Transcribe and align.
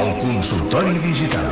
El 0.00 0.10
consultori 0.20 0.98
digital. 0.98 1.48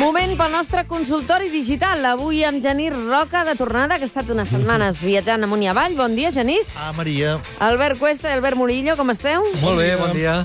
Moment 0.00 0.32
pel 0.36 0.50
nostre 0.52 0.86
consultori 0.88 1.50
digital. 1.52 2.04
Avui 2.08 2.40
amb 2.48 2.64
Genís 2.64 2.96
Roca, 2.96 3.44
de 3.44 3.52
tornada, 3.60 3.98
que 4.00 4.08
ha 4.08 4.10
estat 4.10 4.32
unes 4.32 4.48
setmanes 4.48 5.04
viatjant 5.04 5.44
amunt 5.44 5.62
i 5.64 5.68
avall. 5.68 6.00
Bon 6.00 6.16
dia, 6.16 6.32
Genís. 6.32 6.72
Ah, 6.80 6.92
Maria. 6.96 7.36
Albert 7.60 8.00
Cuesta 8.00 8.32
i 8.32 8.38
Albert 8.38 8.56
Murillo, 8.56 8.96
com 8.96 9.12
esteu? 9.12 9.44
Molt 9.60 9.80
bé, 9.80 9.96
bon 10.00 10.16
dia. 10.16 10.40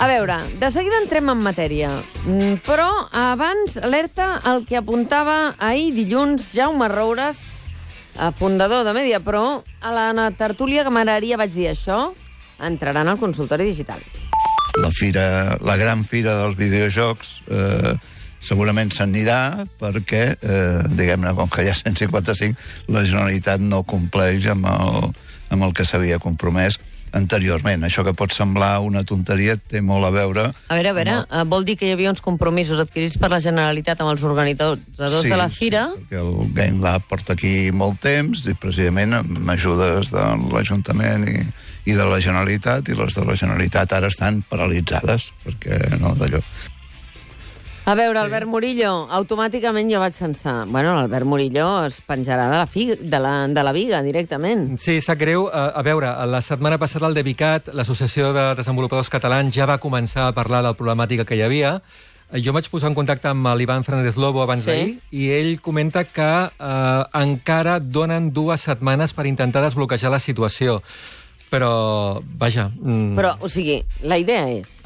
A 0.00 0.06
veure, 0.08 0.38
de 0.56 0.70
seguida 0.72 0.96
entrem 0.96 1.28
en 1.28 1.42
matèria. 1.44 1.90
Mm, 2.24 2.62
Però 2.64 2.88
abans, 3.12 3.74
alerta 3.84 4.38
el 4.48 4.64
que 4.64 4.78
apuntava 4.80 5.54
ahir 5.60 5.90
dilluns 5.92 6.54
Jaume 6.56 6.88
Roures, 6.88 7.42
fundador 8.38 8.86
de 8.88 8.94
MediaPro, 8.96 9.62
a 9.84 9.92
la 9.92 10.30
tertúlia 10.32 10.86
que 10.86 10.92
m'agradaria 10.92 11.36
vaig 11.36 11.52
dir 11.52 11.68
això, 11.74 12.14
entraran 12.64 13.12
al 13.12 13.20
consultori 13.20 13.68
digital. 13.68 14.00
La 14.80 14.88
fira, 14.88 15.58
la 15.60 15.76
gran 15.76 16.06
fira 16.08 16.32
dels 16.38 16.56
videojocs 16.56 17.36
eh, 17.52 17.94
segurament 18.40 18.92
s'anirà 18.96 19.66
perquè, 19.80 20.24
eh, 20.40 20.80
diguem-ne, 20.96 21.36
com 21.36 21.52
que 21.52 21.66
hi 21.66 21.68
ha 21.68 21.76
155, 21.76 22.56
la 22.88 23.04
Generalitat 23.04 23.60
no 23.60 23.84
compleix 23.84 24.48
amb 24.48 24.64
el, 24.64 25.10
amb 25.52 25.68
el 25.68 25.76
que 25.76 25.84
s'havia 25.84 26.22
compromès 26.24 26.80
anteriorment. 27.16 27.84
Això 27.86 28.04
que 28.06 28.14
pot 28.16 28.34
semblar 28.34 28.80
una 28.86 29.02
tonteria 29.06 29.56
té 29.56 29.82
molt 29.84 30.06
a 30.08 30.12
veure... 30.14 30.46
A 30.68 30.78
veure, 30.78 30.92
a 30.92 30.96
veure, 30.96 31.16
eh, 31.24 31.44
vol 31.50 31.66
dir 31.68 31.76
que 31.80 31.88
hi 31.88 31.94
havia 31.94 32.12
uns 32.12 32.22
compromisos 32.24 32.80
adquirits 32.82 33.18
per 33.20 33.32
la 33.32 33.40
Generalitat 33.42 34.00
amb 34.02 34.12
els 34.14 34.24
organitzadors 34.26 35.28
de 35.28 35.38
la 35.38 35.48
fira? 35.52 35.86
Sí, 35.94 36.04
perquè 36.04 36.22
el 36.22 36.52
Game 36.56 36.84
Lab 36.84 37.06
porta 37.10 37.36
aquí 37.36 37.54
molt 37.74 38.00
temps 38.04 38.44
i 38.46 38.56
precisament 38.58 39.20
amb 39.20 39.54
ajudes 39.54 40.12
de 40.14 40.26
l'Ajuntament 40.54 41.28
i, 41.30 41.38
i 41.90 41.96
de 41.96 42.08
la 42.08 42.20
Generalitat 42.22 42.90
i 42.90 42.98
les 42.98 43.16
de 43.16 43.26
la 43.26 43.38
Generalitat 43.38 43.96
ara 43.96 44.10
estan 44.12 44.42
paralitzades 44.50 45.30
perquè 45.46 45.96
no 46.00 46.14
d'allò 46.18 46.42
A 47.90 47.94
veure, 47.98 48.20
Albert 48.22 48.46
Murillo, 48.46 48.90
automàticament 49.10 49.88
jo 49.90 49.98
vaig 49.98 50.14
pensar, 50.14 50.60
bueno, 50.70 50.92
l'Albert 50.94 51.26
Murillo 51.26 51.64
es 51.88 51.96
penjarà 52.06 52.44
de 52.52 52.60
la, 52.60 52.68
figa, 52.70 52.94
de 52.94 53.18
la, 53.18 53.32
de 53.50 53.64
la 53.66 53.72
viga 53.74 53.98
directament. 54.06 54.76
Sí, 54.78 55.00
sap 55.02 55.18
greu. 55.18 55.48
A, 55.50 55.64
a 55.74 55.82
veure, 55.82 56.12
la 56.30 56.38
setmana 56.38 56.78
passada 56.78 57.08
el 57.10 57.18
DEVICAT, 57.18 57.72
l'Associació 57.74 58.30
de 58.36 58.44
Desenvolupadors 58.60 59.10
Catalans, 59.10 59.50
ja 59.58 59.66
va 59.66 59.80
començar 59.82 60.28
a 60.28 60.36
parlar 60.36 60.62
de 60.62 60.68
la 60.70 60.76
problemàtica 60.78 61.26
que 61.26 61.34
hi 61.34 61.42
havia. 61.42 61.80
Jo 62.38 62.54
vaig 62.54 62.70
posar 62.70 62.92
en 62.92 62.94
contacte 62.94 63.26
amb 63.26 63.50
l'Ivan 63.58 63.82
Fernández 63.82 64.14
Lobo 64.22 64.44
abans 64.46 64.62
Sí. 64.62 64.70
d'ahir 64.70 64.98
i 65.10 65.32
ell 65.40 65.56
comenta 65.60 66.04
que 66.06 66.30
eh, 66.46 67.04
encara 67.24 67.80
donen 67.82 68.30
dues 68.30 68.70
setmanes 68.70 69.18
per 69.18 69.26
intentar 69.26 69.64
desbloquejar 69.66 70.14
la 70.14 70.22
situació. 70.22 70.78
Però, 71.50 72.22
vaja... 72.38 72.70
Mm, 72.70 73.16
Però, 73.18 73.34
o 73.42 73.50
sigui, 73.50 73.80
la 74.06 74.22
idea 74.22 74.46
és 74.46 74.78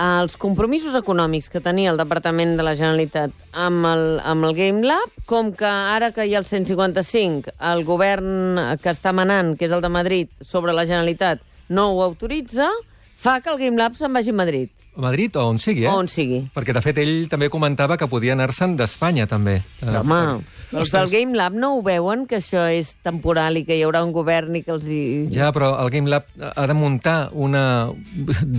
els 0.00 0.36
compromisos 0.40 0.96
econòmics 0.98 1.48
que 1.52 1.62
tenia 1.62 1.92
el 1.92 1.98
Departament 2.00 2.56
de 2.58 2.66
la 2.66 2.74
Generalitat 2.74 3.34
amb 3.52 3.86
el, 3.86 4.04
amb 4.26 4.48
el 4.48 4.54
Game 4.58 4.86
Lab, 4.86 5.12
com 5.30 5.52
que 5.54 5.68
ara 5.68 6.10
que 6.14 6.26
hi 6.26 6.34
ha 6.34 6.42
el 6.42 6.48
155, 6.48 7.54
el 7.72 7.84
govern 7.86 8.58
que 8.82 8.90
està 8.90 9.14
manant, 9.14 9.54
que 9.56 9.68
és 9.68 9.74
el 9.74 9.84
de 9.84 9.92
Madrid, 9.92 10.32
sobre 10.42 10.74
la 10.74 10.86
Generalitat, 10.88 11.44
no 11.68 11.92
ho 11.92 12.02
autoritza, 12.02 12.70
fa 13.16 13.38
que 13.40 13.52
el 13.54 13.60
Game 13.62 13.78
Lab 13.78 13.94
se'n 13.94 14.12
vagi 14.12 14.34
a 14.34 14.40
Madrid, 14.42 14.70
A 14.96 15.00
Madrid 15.02 15.34
o 15.36 15.48
on 15.50 15.58
sigui, 15.58 15.84
eh? 15.84 15.90
o 15.90 15.98
on 15.98 16.08
sigui. 16.10 16.44
Perquè, 16.54 16.74
de 16.76 16.82
fet, 16.84 16.98
ell 17.02 17.26
també 17.30 17.48
comentava 17.50 17.96
que 17.98 18.06
podia 18.10 18.34
anar-se'n 18.36 18.76
d'Espanya, 18.78 19.26
també. 19.30 19.56
Però, 19.80 20.04
home, 20.04 20.18
els 20.74 20.92
del 20.94 21.10
Game 21.10 21.34
Lab 21.34 21.56
no 21.58 21.72
ho 21.76 21.80
veuen, 21.82 22.24
que 22.30 22.38
això 22.38 22.64
és 22.70 22.92
temporal 23.02 23.58
i 23.58 23.64
que 23.66 23.74
hi 23.74 23.82
haurà 23.86 24.04
un 24.06 24.12
govern 24.14 24.54
i 24.54 24.62
que 24.62 24.70
els 24.74 24.86
hi... 24.86 25.00
Ja, 25.34 25.50
però 25.54 25.72
el 25.82 25.90
Game 25.90 26.10
Lab 26.10 26.30
ha 26.38 26.66
de 26.70 26.76
muntar 26.78 27.16
una... 27.32 27.64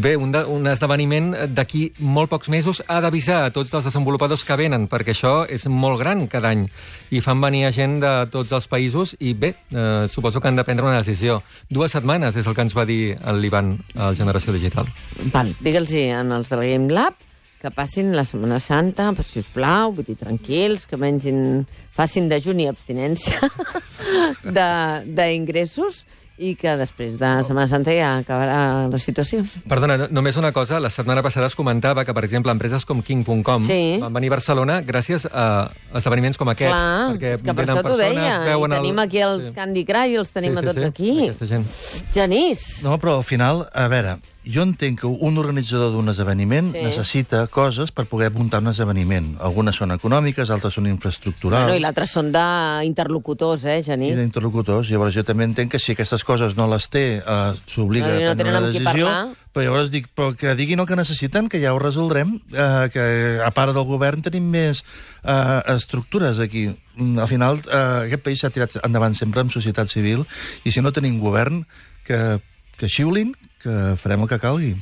Bé, 0.05 0.15
un, 0.19 0.33
de, 0.35 0.43
un 0.51 0.67
esdeveniment 0.67 1.31
d'aquí 1.55 1.85
molt 1.99 2.33
pocs 2.33 2.51
mesos. 2.51 2.83
Ha 2.87 2.99
d'avisar 3.03 3.45
a 3.45 3.53
tots 3.55 3.71
els 3.75 3.87
desenvolupadors 3.87 4.43
que 4.47 4.59
venen, 4.59 4.89
perquè 4.91 5.15
això 5.15 5.35
és 5.47 5.67
molt 5.71 6.01
gran 6.03 6.25
cada 6.31 6.51
any. 6.51 6.67
I 7.15 7.23
fan 7.23 7.39
venir 7.43 7.65
gent 7.75 7.99
de 8.03 8.13
tots 8.33 8.51
els 8.55 8.67
països 8.71 9.15
i, 9.19 9.33
bé, 9.33 9.53
eh, 9.71 10.05
suposo 10.11 10.41
que 10.41 10.51
han 10.51 10.59
de 10.59 10.67
prendre 10.67 10.85
una 10.87 10.99
decisió. 10.99 11.41
Dues 11.71 11.95
setmanes 11.95 12.35
és 12.35 12.47
el 12.47 12.55
que 12.57 12.67
ens 12.67 12.75
va 12.75 12.85
dir 12.87 13.15
l'Ivan 13.39 13.75
al 13.95 14.19
Generació 14.19 14.55
Digital. 14.55 14.91
Val, 15.31 15.55
digue'ls 15.63 15.95
en 16.25 16.33
els 16.35 16.49
del 16.51 16.65
Game 16.65 16.91
Lab 16.93 17.13
que 17.61 17.71
passin 17.73 18.11
la 18.13 18.25
Setmana 18.27 18.59
Santa, 18.61 19.07
però, 19.15 19.23
si 19.25 19.39
us 19.41 19.47
plau, 19.49 19.93
vull 19.95 20.05
dir, 20.05 20.17
tranquils, 20.19 20.83
que 20.85 20.97
mengin, 21.01 21.63
facin 21.95 22.27
de 22.29 22.37
i 22.37 22.67
abstinència 22.69 23.39
de- 24.43 25.01
d'ingressos 25.17 26.03
i 26.37 26.51
que 26.59 26.73
després 26.75 27.13
de 27.15 27.29
Setmana 27.47 27.65
Santa 27.71 27.93
ja 27.95 28.09
acabarà 28.19 28.89
la 28.91 28.99
situació. 28.99 29.39
Perdona, 29.71 29.95
no- 30.01 30.07
només 30.11 30.35
una 30.35 30.51
cosa. 30.51 30.81
La 30.83 30.89
setmana 30.91 31.23
passada 31.23 31.47
es 31.47 31.55
comentava 31.55 32.03
que, 32.03 32.13
per 32.13 32.25
exemple, 32.27 32.51
empreses 32.51 32.83
com 32.85 33.01
King.com 33.01 33.63
Sí. 33.65 33.97
van 34.01 34.11
venir 34.13 34.27
a 34.27 34.35
Barcelona 34.35 34.81
gràcies 34.83 35.25
a 35.31 35.71
esdeveniments 35.95 36.37
com 36.37 36.49
aquest. 36.51 36.69
Clar, 36.69 37.15
perquè 37.15 37.33
és 37.37 37.41
que 37.41 37.53
per 37.55 37.63
això 37.65 37.77
t'ho 37.79 37.83
persones, 37.87 38.13
deia. 38.19 38.35
I 38.43 38.49
veuen 38.51 38.71
el- 38.73 38.77
tenim 38.83 38.99
aquí 38.99 39.19
els 39.23 39.45
Sí. 39.47 39.53
Candy 39.55 39.85
Crush 39.85 40.11
i 40.11 40.15
els 40.17 40.29
tenim 40.35 40.51
Sí, 40.51 40.57
a 40.57 40.61
sí, 40.61 40.67
tots 40.67 40.81
sí, 40.81 41.55
aquí. 41.55 42.11
Genís, 42.13 42.83
No, 42.83 42.99
però 42.99 43.15
al 43.17 43.23
final, 43.23 43.65
a 43.73 43.87
veure, 43.87 44.17
jo 44.45 44.61
entenc 44.63 45.01
que 45.01 45.07
un 45.07 45.37
organitzador 45.37 45.91
d'un 45.91 46.09
esdeveniment 46.09 46.71
Sí. 46.71 46.81
necessita 46.83 47.47
coses 47.47 47.91
per 47.91 48.05
poder 48.05 48.31
muntar 48.31 48.61
un 48.61 48.67
esdeveniment. 48.67 49.37
Algunes 49.41 49.75
són 49.75 49.91
econòmiques, 49.91 50.49
altres 50.49 50.73
són 50.73 50.87
infraestructurals 50.87 51.65
bueno, 51.65 51.77
i 51.77 51.81
l'altre 51.81 52.05
són 52.07 52.31
d'interlocutors, 52.31 53.65
eh, 53.65 53.79
i 53.79 53.83
Genís? 53.83 54.15
d'interlocutors. 54.15 54.89
Llavors 54.89 55.13
jo 55.15 55.23
també 55.23 55.43
entenc 55.45 55.71
que 55.71 55.79
si 55.79 55.91
aquestes 55.93 56.23
coses 56.23 56.55
no 56.55 56.67
les 56.67 56.89
té, 56.89 57.17
eh, 57.17 57.53
s'obliga 57.67 58.07
No, 58.07 58.19
no 58.19 58.31
a 58.31 58.35
prendre 58.35 58.57
una 58.57 58.67
decisió. 58.67 59.09
Però 59.55 59.63
llavors 59.63 59.89
dic, 59.89 60.09
però 60.13 60.35
que 60.35 60.53
diguin 60.55 60.79
el 60.81 60.85
que 60.85 60.97
necessiten, 60.97 61.47
que 61.47 61.61
ja 61.61 61.73
ho 61.73 61.79
resoldrem, 61.79 62.41
eh, 62.51 62.89
que 62.91 63.39
a 63.45 63.51
part 63.51 63.73
del 63.73 63.85
govern 63.85 64.21
tenim 64.21 64.43
més 64.51 64.83
eh, 65.23 65.61
estructures 65.73 66.39
aquí. 66.39 66.67
Mm, 66.97 67.19
Al 67.19 67.27
final, 67.27 67.61
eh, 67.71 68.05
aquest 68.07 68.21
país 68.23 68.39
s'ha 68.39 68.49
tirat 68.49 68.75
endavant 68.83 69.15
sempre 69.15 69.41
amb 69.41 69.51
societat 69.51 69.87
civil, 69.89 70.25
i 70.65 70.71
si 70.71 70.81
no 70.81 70.91
tenim 70.91 71.19
govern, 71.19 71.65
que, 72.03 72.39
que 72.79 72.89
xiulin, 72.91 73.33
que 73.63 73.95
farem 74.01 74.21
el 74.25 74.29
que 74.31 74.39
calgui. 74.39 74.73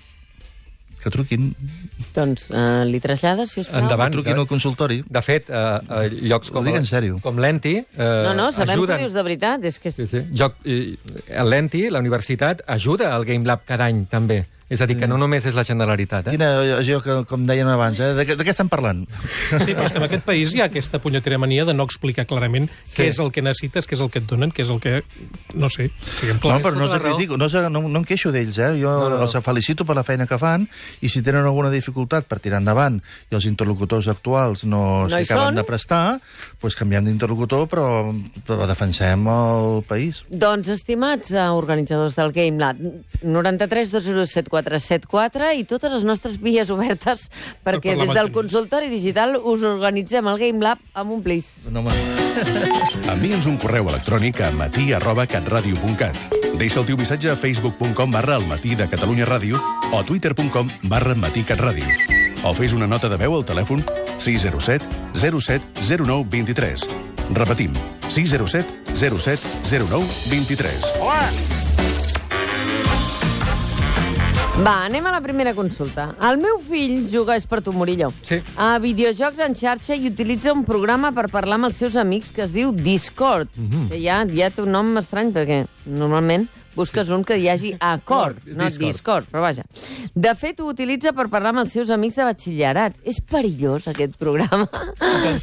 Que 1.03 1.11
truquin, 1.11 1.49
Doncs 2.15 2.45
eh, 2.55 2.85
li 2.87 2.99
trasllades, 3.03 3.51
si 3.51 3.59
us 3.59 3.67
plau? 3.67 3.81
Endavant. 3.83 4.13
que 4.13 4.21
truquin 4.21 4.39
al 4.39 4.47
consultori. 4.47 5.01
De 5.03 5.21
fet, 5.21 5.49
eh, 5.49 5.55
a 5.83 6.05
llocs 6.31 6.49
com, 6.49 6.65
en 6.71 6.85
sèrio. 6.87 7.17
com 7.19 7.41
l'Enti... 7.43 7.73
Eh, 7.83 8.23
No, 8.23 8.31
no, 8.33 8.51
sabem 8.55 8.77
ajuden... 8.77 8.95
que 8.95 9.01
dius 9.03 9.13
de 9.17 9.23
veritat. 9.27 9.65
És 9.67 9.79
que... 9.83 9.91
Sí, 9.91 10.07
sí. 10.07 10.21
Joc, 10.31 10.55
i, 10.63 10.95
l'Enti, 11.43 11.89
la 11.91 11.99
universitat, 11.99 12.63
ajuda 12.67 13.11
al 13.17 13.25
Game 13.27 13.43
Lab 13.43 13.65
cada 13.67 13.89
any, 13.91 14.05
també. 14.07 14.45
És 14.73 14.81
a 14.81 14.87
dir, 14.89 14.97
que 14.99 15.07
no 15.09 15.17
només 15.21 15.45
és 15.45 15.53
la 15.55 15.63
Generalitat, 15.67 16.27
eh? 16.27 16.33
Quina, 16.35 16.49
allò 16.79 16.99
que, 17.05 17.17
com 17.29 17.45
dèiem 17.47 17.69
abans, 17.69 17.99
eh? 18.01 18.11
de, 18.17 18.25
de 18.39 18.43
què 18.47 18.51
estem 18.53 18.69
parlant? 18.71 19.03
Sí, 19.63 19.71
però 19.75 19.85
és 19.85 19.93
que 19.93 20.01
en 20.01 20.07
aquest 20.07 20.25
país 20.25 20.53
hi 20.55 20.63
ha 20.63 20.67
aquesta 20.71 20.99
punyetera 21.03 21.37
mania 21.41 21.65
de 21.69 21.75
no 21.77 21.85
explicar 21.87 22.25
clarament 22.29 22.69
Sí. 22.83 22.97
què 23.01 23.07
és 23.11 23.19
el 23.21 23.31
que 23.35 23.43
necessites, 23.45 23.87
què 23.87 23.95
és 23.97 24.01
el 24.03 24.09
que 24.13 24.19
et 24.23 24.27
donen, 24.29 24.51
què 24.51 24.63
és 24.65 24.71
el 24.73 24.79
que... 24.83 24.95
No 25.53 25.69
sé, 25.69 25.89
siguem 26.19 26.39
No, 26.43 26.57
però 26.63 26.75
no 26.75 26.87
tota 26.89 26.99
critico, 27.03 27.37
no, 27.37 27.47
no, 27.69 27.83
no 27.87 28.01
em 28.01 28.05
queixo 28.07 28.31
d'ells, 28.33 28.57
eh? 28.57 28.71
Jo 28.81 28.93
No, 29.03 29.09
no, 29.13 29.21
els 29.27 29.35
felicito 29.45 29.85
per 29.85 29.95
la 29.97 30.03
feina 30.07 30.25
que 30.29 30.37
fan 30.41 30.65
i 31.03 31.09
si 31.11 31.21
tenen 31.25 31.45
alguna 31.45 31.69
dificultat 31.73 32.25
per 32.29 32.39
tirar 32.43 32.59
endavant 32.63 32.99
i 33.29 33.35
els 33.37 33.45
interlocutors 33.49 34.07
actuals 34.11 34.63
no, 34.65 34.83
No 35.07 35.19
hi 35.19 35.23
s'hi 35.25 35.31
acaben 35.33 35.53
són. 35.53 35.59
de 35.61 35.65
prestar, 35.67 36.01
doncs 36.61 36.77
canviem 36.79 37.05
d'interlocutor, 37.07 37.67
però, 37.71 37.87
però 38.47 38.65
defensem 38.69 39.27
el 39.29 39.81
país. 39.87 40.23
Doncs, 40.29 40.69
estimats 40.73 41.31
eh, 41.35 41.43
organitzadors 41.53 42.15
del 42.17 42.31
Game 42.35 42.57
Lab, 42.61 42.79
93 43.21 43.91
207 43.93 44.49
474 44.63 45.53
i 45.59 45.65
totes 45.67 45.91
les 45.91 46.05
nostres 46.07 46.39
vies 46.41 46.71
obertes 46.73 47.29
perquè 47.65 47.95
des 47.99 48.13
del 48.15 48.31
consultori 48.35 48.89
digital 48.91 49.37
us 49.37 49.63
organitzem 49.67 50.27
el 50.27 50.39
Game 50.39 50.63
Lab 50.63 50.79
amb 50.93 51.11
un 51.17 51.23
plis. 51.23 51.51
No. 51.71 51.83
Envia'ns 53.13 53.47
un 53.49 53.57
correu 53.61 53.87
electrònic 53.91 54.41
a 54.41 54.51
matí 54.55 54.91
arroba 54.93 55.27
catradio.cat. 55.29 56.17
Deixa 56.57 56.81
el 56.81 56.87
teu 56.87 56.97
missatge 56.97 57.31
a 57.31 57.37
facebook.com 57.37 58.11
barra 58.13 58.37
el 58.41 58.47
matí 58.49 58.75
de 58.75 58.87
Catalunya 58.89 59.27
Ràdio 59.29 59.59
o 59.91 59.99
a 59.99 60.03
twitter.com 60.05 60.69
barra 60.89 61.15
matí 61.15 61.43
catradio. 61.43 61.87
O 62.43 62.53
fes 62.53 62.73
una 62.75 62.87
nota 62.87 63.09
de 63.09 63.17
veu 63.17 63.35
al 63.37 63.45
telèfon 63.47 63.83
607 64.19 64.85
07 65.15 65.87
09 66.03 66.27
23. 66.29 66.87
Repetim, 67.33 67.75
607 68.09 68.97
07 68.99 69.39
09 69.89 70.07
23. 70.29 71.62
Va, 74.61 74.83
anem 74.85 75.05
a 75.09 75.11
la 75.15 75.19
primera 75.23 75.51
consulta. 75.57 76.11
El 76.29 76.37
meu 76.37 76.59
fill 76.61 77.07
juga, 77.09 77.33
és 77.39 77.45
per 77.49 77.63
tu, 77.65 77.71
Murillo, 77.73 78.11
Sí. 78.21 78.37
a 78.55 78.77
videojocs 78.77 79.39
en 79.39 79.55
xarxa 79.55 79.95
i 79.95 80.07
utilitza 80.11 80.53
un 80.53 80.63
programa 80.63 81.11
per 81.11 81.25
parlar 81.31 81.55
amb 81.55 81.65
els 81.65 81.75
seus 81.75 81.95
amics 81.95 82.29
que 82.29 82.43
es 82.43 82.53
diu 82.53 82.71
Discord, 82.71 83.49
Mhm. 83.57 83.89
que 83.89 83.99
ja, 83.99 84.23
ja 84.29 84.49
té 84.51 84.61
un 84.61 84.71
nom 84.71 84.95
estrany, 84.97 85.33
perquè 85.33 85.65
normalment 85.85 86.47
busques 86.75 87.09
un 87.09 87.23
que 87.23 87.37
hi 87.39 87.49
hagi 87.49 87.75
acord, 87.79 88.37
No, 88.45 88.53
no 88.57 88.63
Discord. 88.65 88.85
Discord, 88.91 89.25
però 89.31 89.41
vaja. 89.41 89.63
De 90.13 90.35
fet, 90.35 90.59
ho 90.59 90.67
utilitza 90.67 91.13
per 91.13 91.29
parlar 91.29 91.49
amb 91.49 91.59
els 91.59 91.71
seus 91.71 91.89
amics 91.89 92.15
de 92.15 92.23
batxillerat. 92.23 92.95
És 93.03 93.21
perillós, 93.21 93.87
aquest 93.87 94.15
programa. 94.17 94.69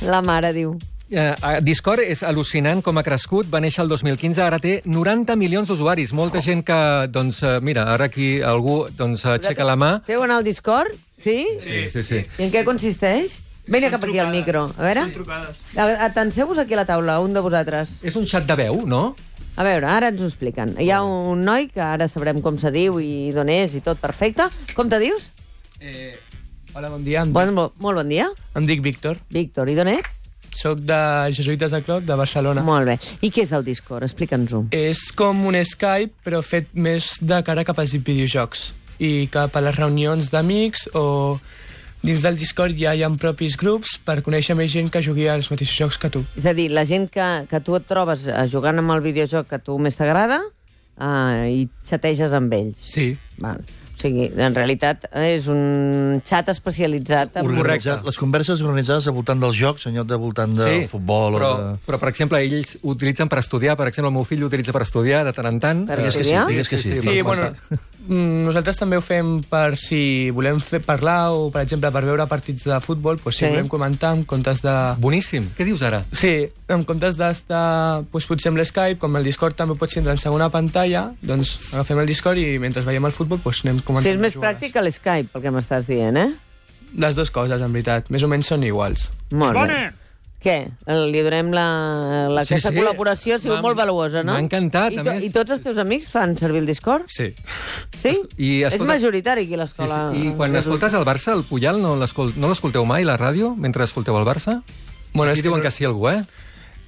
La 0.07 0.23
mare 0.23 0.53
diu. 0.53 0.79
Eh, 1.11 1.35
Discord 1.67 2.05
és 2.07 2.21
al·lucinant 2.23 2.83
com 2.87 2.99
ha 3.01 3.03
crescut, 3.03 3.49
va 3.51 3.59
néixer 3.61 3.83
el 3.83 3.89
2015, 3.91 4.43
ara 4.45 4.61
té 4.63 4.77
90 4.87 5.35
milions 5.37 5.67
d'usuaris. 5.69 6.13
Molta 6.15 6.39
gent 6.41 6.63
que, 6.65 6.77
doncs, 7.11 7.43
eh, 7.43 7.57
mira, 7.61 7.89
ara 7.93 8.05
aquí 8.07 8.41
algú 8.41 8.85
doncs, 8.97 9.25
aixeca 9.27 9.65
la 9.67 9.75
mà. 9.77 9.91
Feu 10.07 10.23
anar 10.23 10.37
al 10.39 10.45
Discord? 10.47 10.95
Sí? 11.21 11.47
Sí, 11.65 11.89
sí, 11.91 12.03
sí. 12.07 12.21
I 12.39 12.45
en 12.47 12.53
què 12.53 12.63
consisteix? 12.65 13.35
Vine 13.67 13.91
cap 13.91 14.03
aquí 14.05 14.19
al 14.19 14.31
micro. 14.31 14.69
A 14.79 14.83
veure. 14.87 15.03
A- 15.77 16.07
Atanseu-vos 16.07 16.59
aquí 16.59 16.75
a 16.75 16.77
la 16.79 16.87
taula, 16.87 17.19
un 17.21 17.35
de 17.35 17.41
vosaltres. 17.41 17.91
És 18.03 18.15
un 18.17 18.25
xat 18.27 18.47
de 18.47 18.55
veu, 18.57 18.87
no? 18.87 19.17
A 19.57 19.65
veure, 19.67 19.87
ara 19.87 20.09
ens 20.09 20.23
ho 20.23 20.27
expliquen. 20.31 20.77
Hi 20.79 20.91
ha 20.95 21.03
un 21.03 21.43
noi 21.45 21.69
que 21.75 21.81
ara 21.83 22.07
sabrem 22.09 22.41
com 22.41 22.57
se 22.59 22.71
diu 22.71 23.01
i 23.03 23.33
d'on 23.35 23.49
és 23.51 23.75
i 23.75 23.81
tot 23.83 23.99
perfecte. 23.99 24.47
Com 24.75 24.89
te 24.89 24.99
dius? 25.03 25.27
Eh, 25.81 26.15
hola, 26.73 26.89
bon 26.89 27.03
dia. 27.05 27.25
Bon, 27.27 27.53
molt, 27.55 27.75
molt 27.79 27.97
bon 27.99 28.09
dia. 28.09 28.31
em 28.55 28.67
dic 28.67 28.81
Víctor. 28.81 29.19
Víctor, 29.29 29.69
i 29.69 29.75
d'on 29.75 29.89
ets? 29.89 30.20
Soc 30.57 30.83
de 30.85 31.01
Jesuïtes 31.37 31.73
de 31.73 31.81
Clot, 31.87 32.05
de 32.05 32.17
Barcelona. 32.19 32.65
Molt 32.67 32.91
bé. 32.91 32.99
I 33.23 33.31
què 33.33 33.45
és 33.47 33.55
el 33.57 33.65
Discord? 33.65 34.05
Explica'ns-ho. 34.07 34.67
És 34.75 35.07
com 35.17 35.45
un 35.49 35.57
Skype, 35.65 36.21
però 36.27 36.43
fet 36.45 36.73
més 36.75 37.17
de 37.23 37.41
cara 37.47 37.65
cap 37.65 37.79
als 37.81 37.95
videojocs 37.97 38.71
i 39.01 39.29
cap 39.33 39.57
a 39.57 39.63
les 39.65 39.77
reunions 39.79 40.29
d'amics 40.31 40.89
o 40.99 41.39
dins 42.03 42.23
del 42.25 42.37
Discord 42.41 42.77
ja 42.77 42.93
hi 42.97 43.03
ha 43.05 43.11
propis 43.21 43.57
grups 43.61 43.97
per 44.05 44.21
conèixer 44.25 44.57
més 44.57 44.71
gent 44.73 44.91
que 44.93 45.03
jugui 45.05 45.29
als 45.29 45.51
mateixos 45.53 45.77
jocs 45.85 46.01
que 46.01 46.13
tu. 46.13 46.25
És 46.37 46.47
a 46.49 46.55
dir, 46.57 46.71
la 46.73 46.85
gent 46.89 47.09
que, 47.13 47.29
que 47.51 47.61
tu 47.65 47.77
et 47.77 47.87
trobes 47.89 48.27
eh, 48.29 48.41
jugant 48.53 48.81
amb 48.81 48.97
el 48.97 49.05
videojoc 49.05 49.49
que 49.51 49.61
tu 49.65 49.79
més 49.81 49.97
t'agrada 49.97 50.41
eh, 51.01 51.63
i 51.63 51.69
xateges 51.89 52.37
amb 52.37 52.53
ells. 52.57 52.85
Sí. 52.93 53.13
Val. 53.41 53.65
O 54.01 54.03
sigui, 54.03 54.31
en 54.41 54.55
realitat 54.57 55.03
és 55.21 55.45
un 55.53 56.21
xat 56.25 56.49
especialitzat 56.49 57.35
en... 57.37 57.45
Organitzat, 57.45 58.01
les 58.07 58.17
converses 58.17 58.63
organitzades 58.65 59.05
al 59.11 59.13
voltant 59.17 59.43
dels 59.43 59.59
jocs, 59.59 59.85
en 59.91 59.99
lloc 59.99 60.07
de 60.09 60.17
voltant 60.17 60.55
del 60.57 60.87
futbol 60.89 61.37
però, 61.37 61.51
o 61.53 61.59
de... 61.61 61.75
però, 61.85 61.99
per 62.01 62.09
exemple, 62.09 62.41
ells 62.41 62.79
ho 62.81 62.95
utilitzen 62.95 63.29
per 63.29 63.43
estudiar. 63.43 63.77
Per 63.77 63.91
exemple, 63.91 64.09
el 64.09 64.17
meu 64.17 64.25
fill 64.25 64.41
ho 64.47 64.49
utilitza 64.49 64.73
per 64.73 64.87
estudiar 64.87 65.21
de 65.29 65.35
tant 65.37 65.51
en 65.51 65.59
tant. 65.61 65.83
Per 65.91 65.99
Digues 66.01 66.17
que 66.17 66.25
sí, 66.25 66.31
estudiar? 66.33 66.47
digues 66.49 66.73
que 66.73 66.79
sí. 66.81 66.95
Sí, 67.03 67.17
per 67.21 67.27
bueno, 67.29 67.51
mm, 68.09 68.41
nosaltres 68.49 68.81
també 68.81 68.97
ho 68.97 69.05
fem 69.05 69.35
per 69.51 69.77
si 69.81 70.01
volem 70.33 70.63
fer 70.65 70.81
parlar 70.87 71.19
o, 71.37 71.51
per 71.53 71.67
exemple, 71.67 71.93
per 71.93 72.05
veure 72.09 72.25
partits 72.31 72.65
de 72.71 72.81
futbol, 72.81 73.21
doncs, 73.21 73.37
si 73.37 73.45
Sí. 73.45 73.51
volem 73.53 73.69
comentar 73.69 74.15
en 74.17 74.25
comptes 74.25 74.65
de... 74.65 74.75
Boníssim. 75.05 75.51
Què 75.59 75.69
dius 75.69 75.85
ara? 75.85 76.07
Sí, 76.17 76.33
en 76.71 76.85
comptes 76.89 77.17
d'estar 77.21 78.01
doncs, 78.09 78.27
potser 78.31 78.49
amb 78.55 78.61
l'Skype, 78.63 78.99
com 79.03 79.17
el 79.21 79.25
Discord 79.29 79.57
també 79.61 79.77
pots 79.77 79.93
tindre 79.99 80.17
en 80.17 80.19
segona 80.23 80.49
pantalla, 80.49 81.11
doncs 81.21 81.75
agafem 81.75 82.01
el 82.01 82.09
Discord 82.09 82.39
i 82.41 82.57
mentre 82.63 82.83
veiem 82.87 83.05
el 83.11 83.13
futbol 83.17 83.41
doncs, 83.45 83.65
anem 83.67 83.81
comentant. 83.91 84.07
Sí, 84.09 84.17
és 84.17 84.21
més 84.23 84.37
pràctic 84.41 84.73
que 84.75 84.83
l'Skype, 84.83 85.31
pel 85.35 85.43
que 85.43 85.53
m'estàs 85.55 85.87
dient, 85.91 86.17
eh? 86.17 86.31
Les 86.99 87.15
dues 87.17 87.31
coses, 87.31 87.61
en 87.63 87.73
veritat. 87.73 88.09
Més 88.11 88.23
o 88.27 88.29
menys 88.31 88.49
són 88.51 88.65
iguals. 88.67 89.11
Molt 89.31 89.55
bé. 89.69 89.91
Què? 90.41 90.55
Li 91.13 91.21
donem 91.21 91.51
la, 91.53 91.65
la 92.33 92.47
Sí, 92.49 92.55
aquesta 92.55 92.71
sí. 92.73 92.79
col·laboració 92.81 93.35
ha 93.37 93.39
sigut 93.39 93.59
M'ha- 93.59 93.63
molt 93.67 93.77
valuosa, 93.77 94.23
no? 94.25 94.33
m'ha 94.33 94.41
encantat, 94.41 94.95
I, 94.95 94.99
a 94.99 95.05
to, 95.05 95.11
més. 95.13 95.25
I 95.27 95.31
tots 95.35 95.51
els 95.53 95.61
teus 95.61 95.77
amics 95.77 96.09
fan 96.09 96.33
servir 96.41 96.63
el 96.63 96.67
Discord? 96.67 97.05
Sí. 97.13 97.35
Sí? 97.93 98.15
I 98.39 98.63
És 98.65 98.73
escolta- 98.73 98.95
majoritari 98.95 99.43
aquí 99.45 99.53
a 99.53 99.57
Sí, 99.57 99.61
l'escola. 99.61 99.99
sí. 100.15 100.23
I 100.29 100.33
quan 100.39 100.57
escoltes 100.57 100.95
el 100.95 101.05
Barça, 101.05 101.35
el 101.37 101.45
Puyal, 101.45 101.83
no 101.83 101.95
l'escol- 102.01 102.33
no 102.37 102.49
l'escolteu 102.49 102.87
mai, 102.87 103.05
la 103.05 103.19
ràdio, 103.19 103.55
mentre 103.55 103.85
escolteu 103.85 104.17
el 104.17 104.25
Barça? 104.25 104.63
Bueno, 105.13 105.31
Aquí 105.33 105.41
és 105.41 105.43
que 105.43 105.49
diuen 105.51 105.61
que 105.61 105.71
sí, 105.71 105.85
algú, 105.85 106.09
eh? 106.09 106.25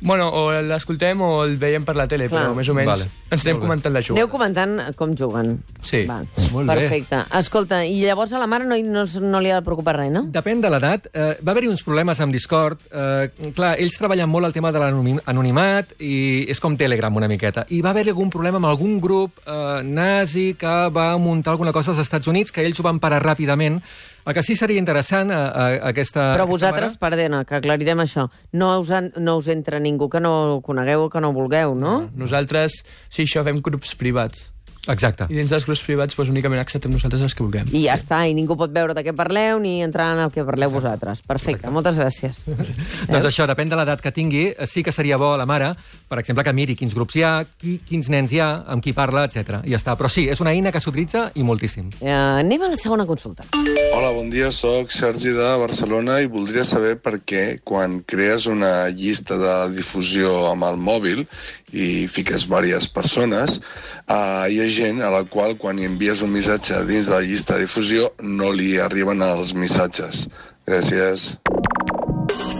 Bueno, 0.03 0.29
o 0.35 0.51
l'escoltem 0.67 1.21
o 1.23 1.45
el 1.45 1.57
veiem 1.57 1.85
per 1.87 1.95
la 1.95 2.09
tele, 2.11 2.27
Clar. 2.29 2.49
però 2.49 2.55
més 2.59 2.69
o 2.69 2.75
menys 2.75 2.89
Vale. 2.91 3.05
ens 3.31 3.47
anem 3.47 3.61
comentant 3.63 3.95
les 3.95 4.11
Aneu 4.11 4.27
jugades. 4.27 4.31
comentant 4.33 4.97
com 4.99 5.13
juguen. 5.17 5.53
Sí. 5.81 6.03
Val. 6.09 6.27
Molt 6.51 6.67
bé. 6.69 6.75
Perfecte. 6.75 7.21
Escolta, 7.39 7.85
i 7.87 8.01
llavors 8.03 8.33
a 8.35 8.41
la 8.43 8.49
mare 8.51 8.67
no, 8.67 8.77
no, 8.83 9.05
no 9.21 9.41
li 9.41 9.51
ha 9.51 9.61
de 9.61 9.65
preocupar 9.67 9.95
res, 10.01 10.11
no? 10.11 10.25
Depèn 10.35 10.61
de 10.61 10.71
l'edat. 10.75 11.07
Eh, 11.15 11.39
va 11.47 11.53
haver-hi 11.55 11.71
uns 11.71 11.85
problemes 11.87 12.21
amb 12.21 12.35
Discord. 12.35 12.81
Eh, 12.91 13.31
clar, 13.55 13.77
ells 13.79 13.97
treballen 13.97 14.29
molt 14.29 14.47
el 14.51 14.53
tema 14.53 14.73
de 14.75 14.83
l'anonimat 14.83 15.95
i 16.03 16.47
és 16.51 16.61
com 16.61 16.77
Telegram 16.77 17.15
una 17.17 17.29
miqueta. 17.31 17.65
I 17.71 17.81
va 17.81 17.91
haver-hi 17.95 18.11
algun 18.11 18.31
problema 18.31 18.59
amb 18.59 18.67
algun 18.67 18.99
grup 19.01 19.39
eh, 19.47 19.83
nazi 19.85 20.55
que 20.59 20.75
va 20.91 21.13
muntar 21.19 21.53
alguna 21.55 21.73
cosa 21.73 21.93
als 21.93 22.01
Estats 22.03 22.27
Units 22.27 22.51
que 22.53 22.65
ells 22.67 22.81
ho 22.81 22.83
van 22.87 22.99
parar 22.99 23.23
ràpidament. 23.23 23.81
El 24.25 24.35
que 24.37 24.43
sí 24.47 24.55
seria 24.55 24.79
interessant, 24.79 25.33
a, 25.35 25.41
a, 25.51 25.65
a 25.83 25.91
aquesta... 25.91 26.29
Però 26.37 26.47
aquesta 26.47 26.53
vosaltres, 26.53 26.97
perdona, 27.01 27.43
que 27.49 27.57
aclarirem 27.59 28.05
això, 28.05 28.29
no 28.55 28.69
us, 28.79 28.93
en, 28.95 29.11
no 29.19 29.37
us 29.41 29.49
entra 29.51 29.81
ningú 29.83 30.07
que 30.13 30.23
no 30.23 30.61
conegueu 30.63 31.09
o 31.09 31.11
que 31.11 31.23
no 31.25 31.33
vulgueu, 31.35 31.75
no? 31.75 31.97
Nosaltres, 32.15 32.83
sí, 33.11 33.27
això 33.27 33.43
fem 33.47 33.59
grups 33.65 33.97
privats. 33.99 34.53
Exacte. 34.91 35.29
I 35.31 35.39
dins 35.39 35.51
dels 35.53 35.65
grups 35.69 35.83
privats 35.87 36.17
doncs, 36.19 36.31
únicament 36.33 36.59
acceptem 36.59 36.91
nosaltres 36.91 37.23
els 37.23 37.37
que 37.39 37.45
vulguem. 37.45 37.69
I 37.71 37.85
ja 37.85 37.95
està, 37.95 38.25
i 38.27 38.35
ningú 38.35 38.57
pot 38.59 38.73
veure 38.75 38.97
de 38.97 39.05
què 39.07 39.15
parleu 39.15 39.61
ni 39.63 39.77
entrar 39.85 40.09
en 40.17 40.23
el 40.25 40.33
que 40.35 40.43
parleu 40.47 40.73
vosaltres. 40.75 41.23
Perfecte, 41.23 41.71
moltes 41.71 42.01
gràcies. 42.01 42.43
Doncs 43.13 43.29
això, 43.29 43.47
depèn 43.47 43.71
de 43.71 43.79
l'edat 43.79 44.03
que 44.03 44.11
tingui. 44.15 44.49
Sí 44.67 44.83
que 44.83 44.95
seria 44.95 45.19
bo 45.21 45.33
a 45.37 45.39
la 45.39 45.47
mare, 45.47 45.73
per 46.11 46.19
exemple, 46.19 46.43
que 46.43 46.55
miri 46.57 46.75
quins 46.79 46.97
grups 46.99 47.15
hi 47.17 47.23
ha, 47.27 47.33
qui, 47.63 47.77
quins 47.87 48.11
nens 48.11 48.35
hi 48.35 48.43
ha, 48.43 48.51
amb 48.75 48.83
qui 48.83 48.95
parla, 48.97 49.29
etc. 49.29 49.63
I 49.63 49.77
ja 49.77 49.79
està. 49.79 49.95
Però 49.99 50.11
sí, 50.11 50.27
és 50.33 50.43
una 50.43 50.51
eina 50.51 50.75
que 50.75 50.83
s'utilitza 50.83 51.29
i 51.39 51.47
moltíssim. 51.47 51.93
Eh, 52.03 52.11
anem 52.11 52.67
a 52.67 52.73
la 52.75 52.81
segona 52.81 53.07
consulta. 53.07 53.47
Hola, 53.93 54.11
bon 54.17 54.33
dia, 54.35 54.51
sóc 54.51 54.91
Sergi 54.91 55.31
de 55.37 55.49
Barcelona 55.63 56.19
i 56.25 56.31
voldria 56.31 56.67
saber 56.67 56.97
per 56.99 57.21
què 57.23 57.61
quan 57.63 58.01
crees 58.09 58.49
una 58.51 58.89
llista 58.91 59.39
de 59.39 59.57
difusió 59.77 60.49
amb 60.51 60.67
el 60.67 60.81
mòbil 60.81 61.27
i 61.73 62.09
fiques 62.11 62.45
diverses 62.49 62.89
persones, 62.93 63.61
eh, 64.09 64.47
hi 64.51 64.59
ha 64.61 64.72
gent 64.75 65.03
a 65.05 65.11
la 65.13 65.23
qual 65.29 65.57
quan 65.61 65.79
hi 65.79 65.87
envies 65.89 66.23
un 66.25 66.33
missatge 66.35 66.83
dins 66.89 67.07
de 67.09 67.15
la 67.15 67.23
llista 67.25 67.57
de 67.57 67.67
difusió 67.67 68.11
no 68.23 68.51
li 68.53 68.75
arriben 68.81 69.23
els 69.25 69.53
missatges. 69.55 70.27
Gràcies. 70.67 71.33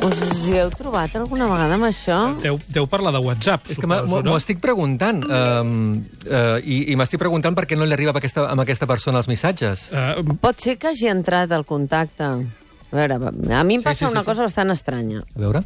Us 0.03 0.19
hi 0.49 0.57
heu 0.59 0.71
trobat 0.75 1.13
alguna 1.15 1.47
vegada 1.47 1.77
amb 1.79 1.87
això? 1.87 2.17
Deu, 2.43 2.57
deu 2.75 2.89
parlar 2.91 3.13
de 3.15 3.21
WhatsApp, 3.23 3.69
És 3.71 3.79
que 3.79 3.87
m'ho 3.87 4.23
no? 4.27 4.35
estic 4.35 4.59
preguntant, 4.63 5.21
um, 5.31 5.77
uh, 6.27 6.59
i, 6.59 6.81
i 6.91 6.97
m'estic 6.99 7.23
preguntant 7.23 7.55
per 7.55 7.69
què 7.71 7.79
no 7.79 7.87
li 7.87 7.95
arriba 7.95 8.11
amb 8.11 8.19
aquesta, 8.19 8.49
amb 8.51 8.65
aquesta 8.65 8.89
persona 8.91 9.23
els 9.23 9.31
missatges. 9.31 9.87
Uh, 9.95 10.35
Pot 10.43 10.59
ser 10.65 10.75
que 10.83 10.91
hagi 10.91 11.09
entrat 11.13 11.55
al 11.55 11.65
contacte... 11.69 12.33
A 12.93 12.97
veure, 12.99 13.17
a 13.17 13.63
mi 13.65 13.79
em 13.79 13.81
Sí, 13.81 13.87
passa 13.87 14.03
sí, 14.03 14.05
sí, 14.05 14.11
una 14.13 14.21
sí. 14.21 14.29
cosa 14.29 14.45
bastant 14.45 14.75
estranya. 14.75 15.23
A 15.23 15.41
veure... 15.47 15.63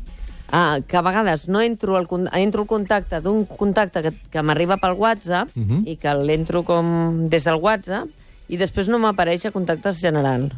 Ah, 0.53 0.79
que 0.87 0.97
a 0.97 1.03
vegades 1.03 1.49
no 1.49 1.61
entro 1.61 1.97
al, 1.97 2.07
con- 2.07 2.29
entro 2.33 2.63
al 2.63 2.69
contacte 2.71 3.19
d'un 3.21 3.45
contacte 3.51 4.01
que, 4.05 4.13
que 4.31 4.43
m'arriba 4.47 4.77
pel 4.79 4.95
WhatsApp 4.95 5.51
Mhm. 5.57 5.83
i 5.91 5.97
que 5.99 6.13
l'entro 6.15 6.63
com 6.63 7.27
des 7.29 7.43
del 7.45 7.57
WhatsApp 7.59 8.07
i 8.49 8.57
després 8.57 8.87
no 8.89 9.01
m'apareix 9.03 9.47
a 9.47 9.51
contactes 9.51 9.99
general. 10.01 10.53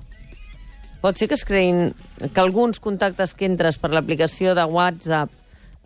Pot 1.00 1.16
ser 1.16 1.28
que 1.30 1.34
es 1.38 1.44
creïn 1.46 1.94
que 2.20 2.40
alguns 2.40 2.80
contactes 2.84 3.32
que 3.32 3.46
entres 3.46 3.78
per 3.78 3.88
l'aplicació 3.94 4.52
de 4.54 4.64
WhatsApp 4.68 5.30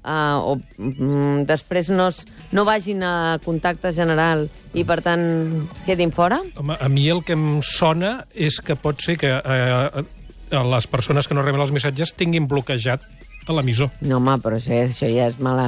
uh, 0.03 0.41
o 0.51 0.57
mm, 0.79 1.45
després 1.47 1.91
no, 1.95 2.09
es, 2.09 2.25
no 2.51 2.65
vagin 2.67 3.05
a 3.07 3.39
contacte 3.45 3.93
general 3.95 4.49
i, 4.75 4.83
per 4.89 4.99
tant, 5.05 5.69
quedin 5.87 6.11
fora? 6.11 6.41
home, 6.59 6.75
a 6.81 6.89
mi 6.89 7.07
el 7.13 7.23
que 7.23 7.37
em 7.39 7.61
sona 7.63 8.25
és 8.35 8.59
que 8.59 8.75
pot 8.75 8.99
ser 9.05 9.15
que 9.21 9.31
eh, 9.31 10.05
les 10.51 10.87
persones 10.91 11.29
que 11.29 11.35
no 11.39 11.43
reben 11.47 11.61
els 11.63 11.71
missatges 11.71 12.17
tinguin 12.19 12.49
bloquejat 12.51 13.05
a 13.49 13.53
l'emissor. 13.57 13.91
No, 14.07 14.19
home, 14.21 14.37
però 14.45 14.55
això, 14.59 14.71
ja- 14.77 14.85
això 14.87 15.09
ja 15.11 15.27
és 15.33 15.39
mala... 15.43 15.65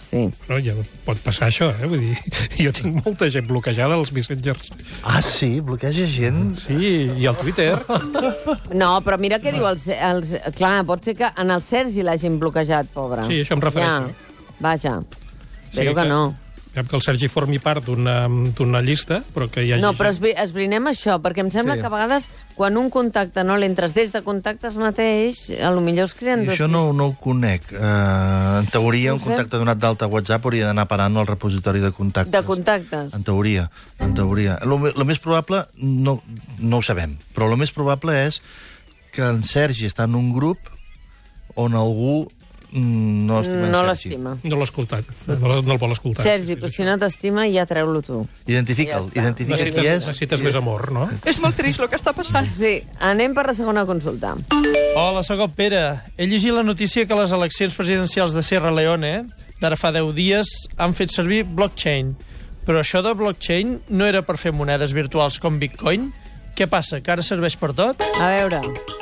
Sí. 0.00 0.22
No, 0.48 0.56
ja 0.64 0.72
pot 1.04 1.18
passar 1.24 1.48
això, 1.50 1.68
eh? 1.76 1.86
Vull 1.90 2.00
dir, 2.00 2.16
jo 2.64 2.72
tinc 2.76 3.02
molta 3.04 3.28
gent 3.32 3.46
bloquejada 3.50 3.94
als 3.98 4.12
messengers. 4.16 4.70
Ah, 5.04 5.20
sí? 5.24 5.60
Bloqueja 5.60 6.06
gent? 6.08 6.56
Sí, 6.62 7.10
i 7.20 7.26
al 7.28 7.36
Twitter. 7.40 7.74
No, 8.80 8.92
però 9.04 9.18
mira 9.20 9.38
què 9.42 9.52
diu 9.52 9.66
el, 9.68 9.78
Se- 9.82 9.96
el... 10.00 10.22
Clar, 10.56 10.84
pot 10.88 11.04
ser 11.04 11.16
que 11.18 11.28
en 11.36 11.50
el 11.52 11.62
Sergi 11.62 12.02
l'hagin 12.06 12.38
bloquejat, 12.40 12.88
pobre. 12.94 13.24
Sí, 13.28 13.40
això 13.44 13.56
em 13.58 13.64
refereixo. 13.64 14.10
Ja. 14.10 14.54
Vaja. 14.60 14.96
Espero 15.64 15.90
Sí, 15.90 15.94
que 15.94 16.02
que- 16.02 16.08
no. 16.08 16.22
Que 16.70 16.94
el 16.96 17.02
Sergi 17.02 17.26
formi 17.26 17.58
part 17.58 17.82
d'una 17.84 18.28
d'una 18.56 18.78
llista, 18.80 19.20
però 19.34 19.48
que 19.50 19.64
hi 19.66 19.72
hagi... 19.74 19.82
No, 19.82 19.90
però 19.98 20.12
esbri 20.12 20.30
esbrinem 20.38 20.86
això, 20.86 21.16
perquè 21.22 21.42
em 21.42 21.50
sembla 21.50 21.74
Sí. 21.74 21.80
que 21.82 21.88
a 21.88 21.90
vegades 21.90 22.28
quan 22.54 22.76
un 22.78 22.90
contacte 22.94 23.42
no 23.42 23.56
l'entres 23.58 23.92
des 23.96 24.12
de 24.14 24.22
contactes 24.22 24.76
mateix, 24.78 25.40
a 25.58 25.72
lo 25.74 25.80
millor 25.82 26.06
es 26.06 26.14
creen 26.14 26.44
I 26.44 26.46
dos... 26.46 26.54
això 26.54 26.68
no, 26.70 26.92
no 26.94 27.08
ho 27.10 27.16
conec. 27.18 27.66
Uh, 27.72 28.60
en 28.62 28.70
teoria, 28.70 29.10
No 29.10 29.16
un 29.18 29.20
sé. 29.24 29.26
contacte 29.32 29.58
donat 29.58 29.78
d'alta 29.82 30.06
a 30.06 30.12
WhatsApp 30.14 30.46
hauria 30.46 30.66
d'anar 30.70 30.86
parant 30.86 31.16
al 31.18 31.26
repositori 31.26 31.80
de 31.82 31.90
contactes. 31.90 32.32
De 32.32 32.46
contactes. 32.46 33.14
En 33.18 33.24
teoria, 33.26 33.68
en 33.98 34.14
teoria. 34.14 34.58
Lo, 34.64 34.78
lo 34.78 35.04
més 35.04 35.18
probable, 35.18 35.64
no, 35.76 36.20
no 36.60 36.78
ho 36.78 36.82
sabem, 36.86 37.18
però 37.34 37.50
el 37.50 37.58
més 37.58 37.72
probable 37.74 38.14
és 38.28 38.38
que 39.10 39.26
en 39.26 39.42
Sergi 39.42 39.88
està 39.90 40.04
en 40.06 40.14
un 40.14 40.30
grup 40.32 40.58
on 41.58 41.74
algú 41.74 42.28
no 42.72 43.40
estima 43.40 43.66
en 43.66 43.72
No 43.72 43.82
l'estima. 43.86 44.34
No 44.42 44.56
l'ha 44.60 44.66
escoltat, 44.68 45.04
no, 45.26 45.36
no 45.62 45.72
el 45.74 45.78
vol 45.80 45.92
escoltar. 45.92 46.22
Sergi, 46.22 46.56
però 46.60 46.70
si 46.70 46.84
no 46.86 46.96
t'estima, 47.00 47.46
ja 47.50 47.64
treu-lo 47.66 48.02
tu. 48.06 48.20
Identifica'l, 48.46 49.08
Ja 49.14 49.24
identifica 49.24 49.56
qui 49.58 49.64
Necessites, 49.70 49.86
és. 49.96 50.06
necessites 50.06 50.44
més 50.46 50.56
amor, 50.58 50.90
no? 50.94 51.08
És 51.24 51.40
molt 51.42 51.56
trist 51.58 51.80
el 51.82 51.88
que 51.90 51.98
està 51.98 52.14
passant. 52.14 52.48
Sí, 52.54 52.76
anem 53.00 53.34
per 53.34 53.46
la 53.50 53.54
segona 53.58 53.84
consulta. 53.88 54.36
Hola, 54.96 55.22
sóc 55.26 55.40
el 55.40 55.50
Pere. 55.50 55.82
He 56.16 56.26
llegit 56.30 56.52
la 56.54 56.62
notícia 56.62 57.06
que 57.06 57.14
les 57.18 57.32
eleccions 57.32 57.74
presidencials 57.74 58.34
de 58.34 58.42
Sierra 58.42 58.70
Leone, 58.74 59.24
d'ara 59.60 59.76
fa 59.76 59.90
10 59.92 60.14
dies, 60.14 60.48
han 60.78 60.94
fet 60.94 61.10
servir 61.10 61.44
blockchain. 61.44 62.14
Però 62.66 62.80
això 62.82 63.02
de 63.02 63.12
blockchain 63.16 63.80
no 63.88 64.06
era 64.06 64.22
per 64.22 64.36
fer 64.38 64.52
monedes 64.52 64.92
virtuals 64.94 65.38
com 65.40 65.58
Bitcoin? 65.58 66.12
Què 66.60 66.66
passa, 66.68 66.98
que 67.00 67.08
ara 67.08 67.22
serveix 67.24 67.54
per 67.56 67.70
tot? 67.72 68.02
A 68.20 68.26
veure, 68.34 68.58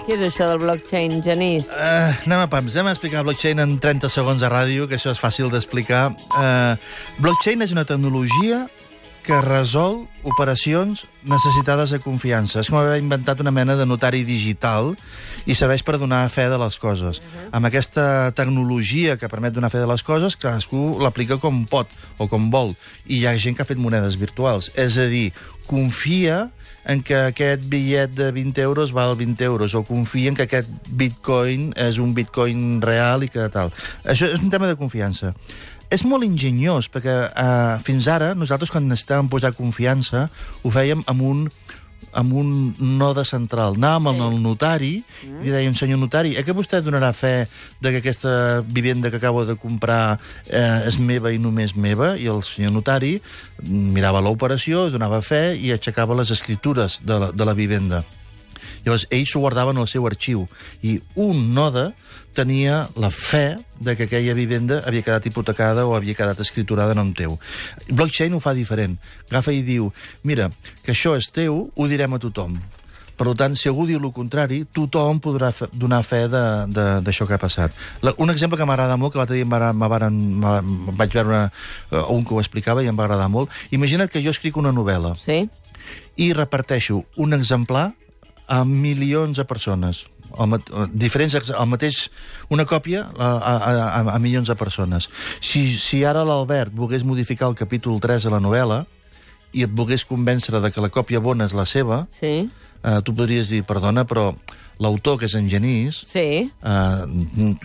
què 0.07 0.15
és 0.15 0.21
això 0.29 0.47
del 0.47 0.61
blockchain, 0.63 1.17
Genís? 1.27 1.67
Uh, 1.75 2.13
anem 2.29 2.45
a 2.45 2.47
pams, 2.53 2.77
anem 2.77 2.93
a 2.93 2.93
explicar 2.95 3.25
blockchain 3.27 3.59
en 3.65 3.73
30 3.83 4.13
segons 4.15 4.45
a 4.47 4.51
ràdio, 4.53 4.87
que 4.87 4.95
això 4.95 5.11
és 5.11 5.19
fàcil 5.19 5.51
d'explicar. 5.51 6.05
Uh, 6.39 6.79
blockchain 7.19 7.67
és 7.67 7.75
una 7.75 7.83
tecnologia 7.83 8.61
que 9.29 9.37
resol 9.45 10.07
operacions 10.25 11.03
necessitades 11.29 11.93
de 11.93 11.99
confiança. 12.01 12.63
És 12.63 12.71
com 12.73 12.79
haver 12.81 12.97
inventat 12.97 13.43
una 13.45 13.53
mena 13.53 13.75
de 13.77 13.85
notari 13.85 14.23
digital 14.25 14.95
i 15.45 15.57
serveix 15.59 15.85
per 15.85 15.99
donar 16.01 16.23
fe 16.33 16.47
de 16.49 16.57
les 16.57 16.79
coses. 16.81 17.21
Uh 17.21 17.23
-huh. 17.23 17.49
Amb 17.53 17.67
aquesta 17.67 18.33
tecnologia 18.33 19.19
que 19.19 19.29
permet 19.29 19.53
donar 19.53 19.71
fe 19.71 19.79
de 19.79 19.87
les 19.87 20.03
coses, 20.03 20.37
cadascú 20.37 20.97
l'aplica 20.99 21.37
com 21.37 21.67
pot 21.67 21.89
o 22.17 22.27
com 22.27 22.51
vol. 22.51 22.75
I 23.07 23.19
hi 23.19 23.27
ha 23.27 23.39
gent 23.39 23.57
que 23.57 23.63
ha 23.63 23.67
fet 23.69 23.77
monedes 23.77 24.17
virtuals. 24.17 24.73
És 24.75 24.97
a 24.97 25.05
dir, 25.05 25.33
confia 25.67 26.51
en 26.87 27.03
que 27.03 27.15
aquest 27.15 27.69
bitllet 27.69 28.11
de 28.11 28.33
20 28.33 28.63
euros 28.63 28.93
val 28.93 29.15
20 29.15 29.45
euros, 29.45 29.75
o 29.75 29.85
confia 29.85 30.31
en 30.31 30.37
que 30.37 30.45
aquest 30.49 30.69
bitcoin 30.89 31.75
és 31.77 31.99
un 31.99 32.15
bitcoin 32.15 32.81
real 32.81 33.23
i 33.23 33.29
que 33.29 33.49
tal. 33.49 33.73
Això 34.05 34.25
és 34.25 34.41
un 34.41 34.49
tema 34.51 34.67
de 34.67 34.77
confiança. 34.77 35.35
És 35.91 36.05
molt 36.05 36.27
ingeniós, 36.27 36.91
perquè 36.93 37.17
eh, 37.29 37.75
fins 37.85 38.09
ara 38.13 38.35
nosaltres 38.37 38.73
quan 38.73 38.89
necessitàvem 38.91 39.31
posar 39.33 39.55
confiança 39.57 40.27
ho 40.63 40.73
fèiem 40.73 41.05
amb 41.09 41.25
un 41.25 41.45
amb 42.19 42.33
un 42.33 42.75
node 42.79 43.25
central. 43.29 43.77
Anàvem 43.77 44.17
sí. 44.17 44.23
al 44.25 44.37
notari 44.43 44.93
mm. 45.03 45.43
i 45.45 45.53
dèiem, 45.53 45.75
senyor 45.77 46.01
notari, 46.01 46.35
eh 46.39 46.45
que 46.47 46.57
vostè 46.57 46.81
donarà 46.83 47.13
fe 47.13 47.49
de 47.81 47.93
que 47.93 48.01
aquesta 48.03 48.63
vivenda 48.65 49.11
que 49.11 49.21
acabo 49.21 49.45
de 49.45 49.57
comprar 49.57 50.19
eh, 50.47 50.89
és 50.89 50.99
meva 50.99 51.33
i 51.33 51.39
només 51.39 51.77
meva? 51.77 52.15
I 52.17 52.31
el 52.33 52.43
senyor 52.43 52.73
notari 52.73 53.19
mirava 53.63 54.23
l'operació, 54.25 54.89
donava 54.91 55.21
fe 55.23 55.57
i 55.57 55.73
aixecava 55.73 56.17
les 56.17 56.33
escritures 56.35 57.01
de 57.05 57.19
la, 57.19 57.33
de 57.33 57.45
la 57.45 57.55
vivenda. 57.55 58.05
Llavors, 58.85 59.07
ells 59.11 59.33
s'ho 59.33 59.43
guardaven 59.43 59.79
al 59.79 59.89
seu 59.91 60.07
arxiu. 60.07 60.47
I 60.83 60.99
un 61.17 61.53
node 61.55 61.91
tenia 62.39 62.89
la 62.95 63.11
fe 63.11 63.59
de 63.81 63.97
que 63.97 64.07
aquella 64.07 64.35
vivenda 64.35 64.83
havia 64.87 65.03
quedat 65.03 65.27
hipotecada 65.27 65.87
o 65.87 65.95
havia 65.97 66.15
quedat 66.15 66.41
escriturada 66.41 66.95
en 66.95 67.03
nom 67.03 67.13
teu. 67.13 67.39
Blockchain 67.89 68.35
ho 68.35 68.41
fa 68.41 68.55
diferent. 68.55 68.99
Agafa 69.31 69.55
i 69.55 69.63
diu, 69.67 69.93
mira, 70.23 70.51
que 70.83 70.95
això 70.95 71.17
és 71.19 71.33
teu, 71.35 71.69
ho 71.75 71.89
direm 71.91 72.15
a 72.15 72.21
tothom. 72.23 72.61
Per 73.19 73.27
tant, 73.35 73.57
si 73.59 73.67
algú 73.67 73.83
diu 73.89 73.99
el 73.99 74.13
contrari, 74.15 74.61
tothom 74.71 75.19
podrà 75.19 75.51
fe, 75.51 75.67
donar 75.75 76.05
fe 76.07 76.21
d'això 76.31 77.27
que 77.27 77.35
ha 77.35 77.43
passat. 77.43 77.75
La, 78.07 78.13
un 78.23 78.31
exemple 78.31 78.59
que 78.61 78.67
m'agrada 78.69 78.95
molt, 78.97 79.13
que 79.13 79.19
l'altre 79.19 79.35
dia 79.35 79.43
em 79.43 79.83
vaig 79.83 81.17
veure 81.17 81.27
una, 81.27 81.41
uh, 81.91 82.05
un 82.15 82.23
que 82.23 82.37
ho 82.37 82.39
explicava 82.39 82.85
i 82.85 82.87
em 82.87 82.95
va 82.95 83.09
agradar 83.09 83.27
molt. 83.29 83.51
Imagina't 83.75 84.13
que 84.13 84.23
jo 84.23 84.31
escric 84.31 84.57
una 84.57 84.71
novel·la 84.71 85.17
Sí? 85.19 85.49
i 86.19 86.33
reparteixo 86.37 87.03
un 87.17 87.35
exemplar 87.35 87.93
a 88.49 88.65
milions 88.65 89.37
de 89.37 89.45
persones 89.45 90.07
el, 90.39 90.55
eh, 90.55 90.87
diferents, 90.93 91.35
el 91.51 91.67
mateix, 91.71 92.11
una 92.53 92.67
còpia 92.69 93.07
a, 93.19 93.29
a, 93.39 93.55
a, 93.73 94.01
a 94.15 94.19
milions 94.23 94.49
de 94.51 94.55
persones. 94.61 95.09
Si, 95.41 95.73
si 95.81 96.03
ara 96.05 96.25
l'Albert 96.29 96.75
volgués 96.77 97.05
modificar 97.05 97.49
el 97.49 97.57
capítol 97.59 97.99
3 98.01 98.27
de 98.29 98.33
la 98.35 98.41
novel·la 98.45 98.83
i 99.57 99.65
et 99.65 99.73
volgués 99.73 100.05
convèncer 100.05 100.61
de 100.61 100.71
que 100.71 100.85
la 100.85 100.91
còpia 100.93 101.23
bona 101.25 101.49
és 101.49 101.55
la 101.57 101.65
seva, 101.67 102.03
Sí? 102.13 102.49
eh, 102.85 102.99
tu 103.05 103.15
podries 103.17 103.49
dir, 103.49 103.63
perdona, 103.65 104.05
però 104.05 104.35
l'autor, 104.79 105.19
que 105.19 105.27
és 105.27 105.35
en 105.35 105.49
Genís, 105.51 106.03
Sí? 106.07 106.51
eh, 106.63 107.05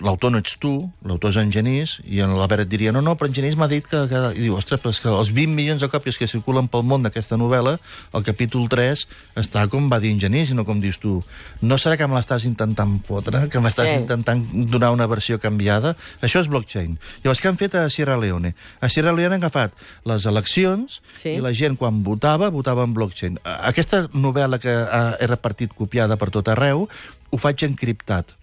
l'autor 0.02 0.32
no 0.32 0.40
ets 0.42 0.56
tu, 0.60 0.90
l'autor 1.06 1.30
és 1.32 1.38
en 1.38 1.52
Genís, 1.54 2.00
i 2.10 2.22
en 2.26 2.34
l'Albert 2.38 2.64
et 2.66 2.70
diria, 2.72 2.92
no, 2.92 3.02
no, 3.06 3.16
però 3.18 3.28
en 3.30 3.36
Genís 3.36 3.56
m'ha 3.60 3.68
dit 3.70 3.86
que, 3.88 4.04
que... 4.10 4.22
I 4.34 4.42
diu, 4.48 4.56
ostres, 4.58 4.82
però 4.82 4.90
és 4.94 5.00
que 5.04 5.10
els 5.12 5.32
20 5.34 5.54
milions 5.54 5.82
de 5.84 5.90
còpies 5.92 6.18
que 6.18 6.28
circulen 6.28 6.68
pel 6.68 6.84
món 6.90 7.04
d'aquesta 7.06 7.38
novel·la, 7.38 7.76
el 8.14 8.24
capítol 8.26 8.68
3 8.72 9.06
està 9.44 9.68
com 9.70 9.90
va 9.92 10.00
dir 10.04 10.12
en 10.16 10.20
Genís 10.24 10.50
i 10.52 10.58
no 10.58 10.66
com 10.66 10.82
dius 10.82 10.98
tu. 11.00 11.20
No 11.62 11.78
serà 11.78 11.98
que 12.00 12.08
me 12.08 12.18
l'estàs 12.18 12.46
intentant 12.50 12.98
fotre, 13.06 13.48
que 13.50 13.60
m'estàs 13.62 13.92
Sí. 13.94 14.00
intentant 14.02 14.44
donar 14.72 14.92
una 14.92 15.06
versió 15.08 15.40
canviada? 15.40 15.96
Això 16.22 16.42
és 16.42 16.48
blockchain. 16.50 16.98
Llavors, 17.24 17.42
què 17.44 17.50
han 17.50 17.58
fet 17.58 17.76
a 17.76 17.90
Sierra 17.90 18.18
Leone? 18.18 18.56
A 18.82 18.90
Sierra 18.90 19.14
Leone 19.14 19.36
han 19.36 19.44
agafat 19.44 19.74
les 20.06 20.26
eleccions 20.26 21.02
Sí. 21.22 21.30
i 21.38 21.42
la 21.42 21.54
gent, 21.54 21.78
quan 21.78 22.04
votava, 22.04 22.50
votava 22.50 22.84
en 22.84 22.94
blockchain. 22.94 23.40
A- 23.44 23.62
Aquesta 23.74 24.08
novel·la 24.14 24.60
que 24.60 24.70
ha, 24.74 25.16
he 25.20 25.28
repartit 25.28 25.74
copiada 25.74 26.18
per 26.18 26.30
tot 26.32 26.48
arreu, 26.48 26.88
ho 27.32 27.40
faig 27.42 27.66
encriptat. 27.68 28.36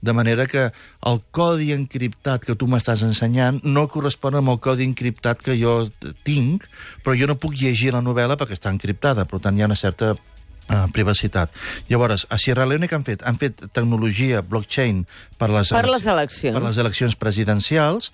De 0.00 0.12
manera 0.14 0.46
que 0.46 0.68
el 1.10 1.20
codi 1.34 1.72
encriptat 1.74 2.44
que 2.46 2.54
tu 2.58 2.68
m'estàs 2.70 3.02
ensenyant 3.06 3.58
no 3.66 3.86
correspon 3.90 4.38
amb 4.38 4.52
el 4.54 4.60
codi 4.62 4.86
encriptat 4.86 5.42
que 5.42 5.56
jo 5.58 5.88
tinc, 6.26 6.66
però 7.04 7.16
jo 7.18 7.28
no 7.30 7.38
puc 7.38 7.56
llegir 7.58 7.92
la 7.94 8.02
novel·la 8.02 8.38
perquè 8.38 8.58
està 8.58 8.70
encriptada. 8.74 9.26
Per 9.26 9.40
tant, 9.42 9.58
hi 9.58 9.64
ha 9.66 9.70
una 9.70 9.78
certa 9.78 10.12
uh, 10.14 10.86
privacitat. 10.94 11.50
Llavors, 11.90 12.26
a 12.30 12.38
Sierra 12.38 12.66
Leone 12.66 12.88
què 12.88 12.98
han 12.98 13.06
fet? 13.06 13.26
Han 13.26 13.40
fet 13.42 13.66
tecnologia 13.74 14.42
blockchain 14.42 15.04
per 15.38 15.50
les, 15.54 15.74
Per 15.74 15.86
les 15.90 16.06
eleccions. 16.06 16.54
per 16.54 16.64
les 16.68 16.78
eleccions 16.78 17.18
presidencials. 17.18 18.12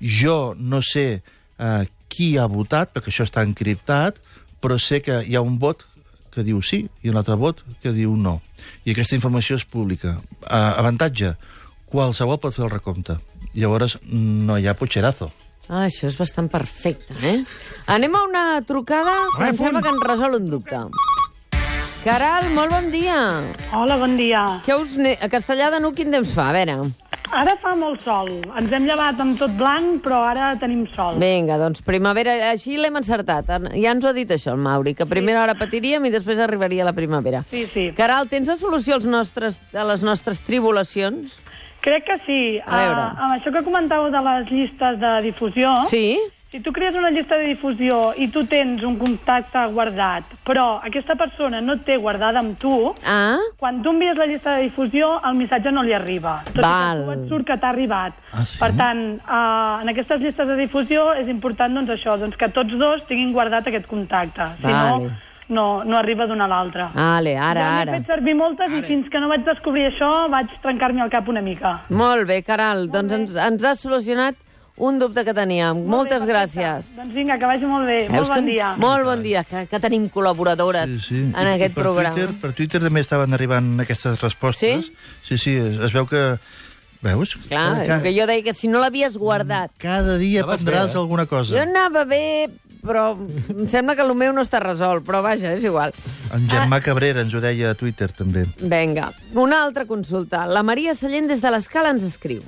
Jo 0.00 0.54
no 0.56 0.80
sé 0.80 1.20
uh, 1.20 1.84
qui 2.08 2.36
ha 2.40 2.48
votat, 2.50 2.94
perquè 2.94 3.12
això 3.12 3.28
està 3.28 3.44
encriptat, 3.46 4.18
però 4.60 4.76
sé 4.80 5.00
que 5.04 5.20
hi 5.24 5.36
ha 5.36 5.44
un 5.44 5.60
vot 5.60 5.84
que 6.30 6.44
diu 6.46 6.62
sí 6.62 6.84
i 7.02 7.10
un 7.10 7.18
altre 7.20 7.36
vot 7.40 7.62
que 7.82 7.92
diu 7.96 8.14
no. 8.16 8.38
I 8.84 8.94
aquesta 8.94 9.16
informació 9.18 9.58
és 9.60 9.66
pública. 9.66 10.16
Uh, 10.44 10.72
avantatge, 10.80 11.34
qualsevol 11.90 12.40
pot 12.42 12.54
fer 12.54 12.66
el 12.66 12.74
recompte. 12.74 13.18
Llavors 13.54 13.98
no 14.06 14.58
hi 14.58 14.68
ha 14.70 14.76
potxerazo. 14.78 15.30
Ah, 15.70 15.84
això 15.86 16.08
és 16.08 16.16
bastant 16.18 16.48
perfecte, 16.50 17.14
eh? 17.22 17.36
Anem 17.86 18.14
a 18.18 18.24
una 18.26 18.44
trucada 18.66 19.12
que 19.36 19.52
em 19.52 19.58
sembla 19.58 19.82
que 19.84 19.92
ens 19.92 20.06
resol 20.06 20.34
un 20.40 20.48
dubte. 20.50 20.80
Caral, 22.02 22.48
molt 22.56 22.72
bon 22.72 22.88
dia. 22.90 23.18
Hola, 23.76 23.98
bon 24.00 24.16
dia. 24.18 24.40
Què 24.64 24.74
us 24.74 24.96
ne... 24.98 25.12
A 25.20 25.28
Castellà 25.30 25.68
de 25.70 25.78
Nuc 25.84 25.98
quin 25.98 26.10
temps 26.10 26.32
fa? 26.34 26.48
A 26.48 26.56
veure. 26.56 26.78
Ara 27.30 27.52
fa 27.62 27.76
molt 27.78 28.02
sol. 28.02 28.30
Ens 28.58 28.72
hem 28.74 28.86
llevat 28.88 29.20
amb 29.22 29.36
tot 29.38 29.52
blanc, 29.58 30.00
però 30.02 30.18
ara 30.26 30.48
tenim 30.58 30.82
sol. 30.96 31.20
Vinga, 31.22 31.60
doncs 31.60 31.84
primavera, 31.86 32.34
així 32.50 32.74
l'hem 32.80 32.98
encertat. 32.98 33.52
Ja 33.76 33.92
ens 33.94 34.04
ho 34.04 34.10
ha 34.10 34.16
dit 34.16 34.30
això, 34.34 34.56
el 34.56 34.64
Mauri, 34.64 34.96
que 34.98 35.06
a 35.06 35.10
primera 35.10 35.44
hora 35.44 35.54
patiríem 35.58 36.08
i 36.08 36.12
després 36.14 36.42
arribaria 36.42 36.86
la 36.86 36.94
primavera. 36.96 37.44
Sí, 37.52 37.66
sí. 37.70 37.86
Caral, 37.96 38.26
tens 38.32 38.50
la 38.50 38.58
solució 38.58 38.98
als 38.98 39.06
nostres, 39.06 39.60
a 39.70 39.86
les 39.86 40.02
nostres 40.06 40.42
tribulacions? 40.46 41.38
Crec 41.84 42.04
que 42.08 42.18
sí. 42.26 42.42
A 42.66 42.82
veure. 42.82 43.06
Ah, 43.06 43.28
amb 43.28 43.38
això 43.38 43.54
que 43.54 43.64
comentàveu 43.64 44.10
de 44.12 44.26
les 44.26 44.50
llistes 44.50 45.00
de 45.00 45.14
difusió... 45.30 45.78
Sí? 45.88 46.18
Si 46.50 46.58
tu 46.58 46.72
crees 46.72 46.96
una 46.98 47.10
llista 47.14 47.36
de 47.38 47.44
difusió 47.46 48.10
i 48.18 48.26
tu 48.34 48.40
tens 48.50 48.80
un 48.82 48.96
contacte 48.98 49.60
guardat, 49.70 50.24
però 50.42 50.80
aquesta 50.82 51.14
persona 51.14 51.60
no 51.62 51.76
et 51.78 51.84
té 51.86 51.94
guardada 52.02 52.40
amb 52.42 52.56
tu, 52.58 52.72
Ah? 53.06 53.38
quan 53.56 53.78
tu 53.84 53.90
envies 53.94 54.16
la 54.18 54.26
llista 54.26 54.56
de 54.56 54.64
difusió, 54.64 55.12
el 55.28 55.36
missatge 55.38 55.70
no 55.70 55.84
li 55.86 55.94
arriba. 55.94 56.40
Tot 56.50 56.58
i 56.58 56.60
Val. 56.66 56.98
que 56.98 57.04
tu 57.04 57.12
et 57.12 57.28
surt 57.28 57.46
que 57.46 57.56
t'ha 57.56 57.68
arribat. 57.70 58.18
Ah, 58.32 58.44
sí? 58.44 58.58
Per 58.58 58.72
tant, 58.76 59.20
uh, 59.30 59.78
en 59.84 59.88
aquestes 59.94 60.20
llistes 60.20 60.48
de 60.48 60.56
difusió 60.56 61.12
és 61.14 61.28
important 61.28 61.72
doncs, 61.72 61.90
això, 61.94 62.18
doncs, 62.18 62.34
que 62.36 62.48
tots 62.48 62.74
dos 62.76 63.06
tinguin 63.06 63.30
guardat 63.32 63.68
aquest 63.70 63.86
contacte. 63.86 64.50
Si 64.58 64.66
Vale. 64.66 65.06
no, 65.06 65.10
no, 65.54 65.84
no 65.84 65.96
arriba 66.02 66.26
d'un 66.26 66.40
a 66.40 66.48
l'altre. 66.48 66.88
Ale, 66.96 67.36
ara, 67.38 67.60
ja 67.60 67.80
ara. 67.84 67.92
n'he 67.92 67.98
fet 68.02 68.10
servir 68.10 68.34
moltes 68.34 68.72
i 68.74 68.82
fins 68.82 69.08
que 69.08 69.20
no 69.20 69.28
vaig 69.28 69.46
descobrir 69.46 69.86
això 69.92 70.28
vaig 70.28 70.50
trencar-me 70.62 71.00
el 71.06 71.10
cap 71.10 71.28
una 71.28 71.40
mica. 71.42 71.82
Molt 71.90 72.26
bé, 72.26 72.42
Caral, 72.42 72.88
doncs 72.90 73.12
ens, 73.12 73.34
ens 73.36 73.64
has 73.64 73.78
solucionat 73.86 74.34
un 74.80 74.98
dubte 74.98 75.22
que 75.26 75.34
teníem. 75.36 75.84
Moltes 75.84 76.22
Molt 76.24 76.30
bé, 76.30 76.32
perfecte. 76.38 76.60
gràcies. 76.64 76.90
Doncs 76.96 77.14
vinga, 77.14 77.36
que 77.38 77.46
vagi 77.46 77.66
molt 77.68 77.84
bé. 77.86 77.98
Veus 78.08 78.28
molt 78.28 78.28
bon 78.32 78.44
que- 78.44 78.50
dia. 78.50 78.70
Molt 78.80 79.04
bon 79.04 79.22
dia, 79.22 79.44
que, 79.44 79.66
que 79.68 79.80
tenim 79.80 80.08
col·laboradores 80.08 80.88
Sí, 80.88 81.00
sí. 81.08 81.20
en 81.20 81.34
I- 81.36 81.50
i 81.50 81.54
aquest 81.58 81.74
per 81.74 81.84
programa. 81.84 82.14
Twitter, 82.16 82.40
per 82.40 82.52
Twitter 82.56 82.80
també 82.80 83.00
estaven 83.04 83.34
arribant 83.36 83.78
aquestes 83.84 84.18
respostes. 84.20 84.86
Sí? 84.86 84.96
Sí, 85.22 85.38
sí, 85.38 85.56
es, 85.60 85.78
es 85.78 85.92
veu 85.92 86.06
que... 86.06 86.38
Veus? 87.02 87.34
Clar, 87.48 87.86
Cada- 87.86 88.02
que 88.02 88.10
jo 88.12 88.26
deia 88.28 88.42
que 88.44 88.52
si 88.52 88.68
no 88.68 88.78
l'havies 88.78 89.16
guardat... 89.16 89.70
Cada 89.80 90.18
dia 90.20 90.42
Anaves 90.42 90.60
aprendràs 90.60 90.88
bé, 90.90 90.92
eh? 90.92 90.98
alguna 91.00 91.22
Jo 91.24 91.28
cosa. 91.30 91.62
anava 91.62 92.04
bé, 92.04 92.50
però 92.84 93.16
em 93.16 93.68
sembla 93.72 93.94
que 93.96 94.02
el 94.04 94.12
meu 94.14 94.34
no 94.36 94.42
està 94.44 94.60
resolt, 94.60 95.02
però 95.08 95.22
vaja, 95.24 95.54
és 95.56 95.64
igual. 95.64 95.94
En 96.36 96.44
Germà 96.52 96.82
Cabrera 96.84 97.22
ens 97.24 97.32
ho 97.32 97.40
deia 97.40 97.70
a 97.70 97.74
Twitter, 97.74 98.12
també. 98.12 98.44
Vinga, 98.60 99.12
una 99.32 99.62
altra 99.64 99.86
consulta. 99.88 100.44
La 100.44 100.62
Maria 100.62 100.94
Sallent 100.94 101.26
des 101.32 101.40
de 101.40 101.50
l'Escala 101.50 101.88
ens 101.96 102.02
escriu. 102.04 102.42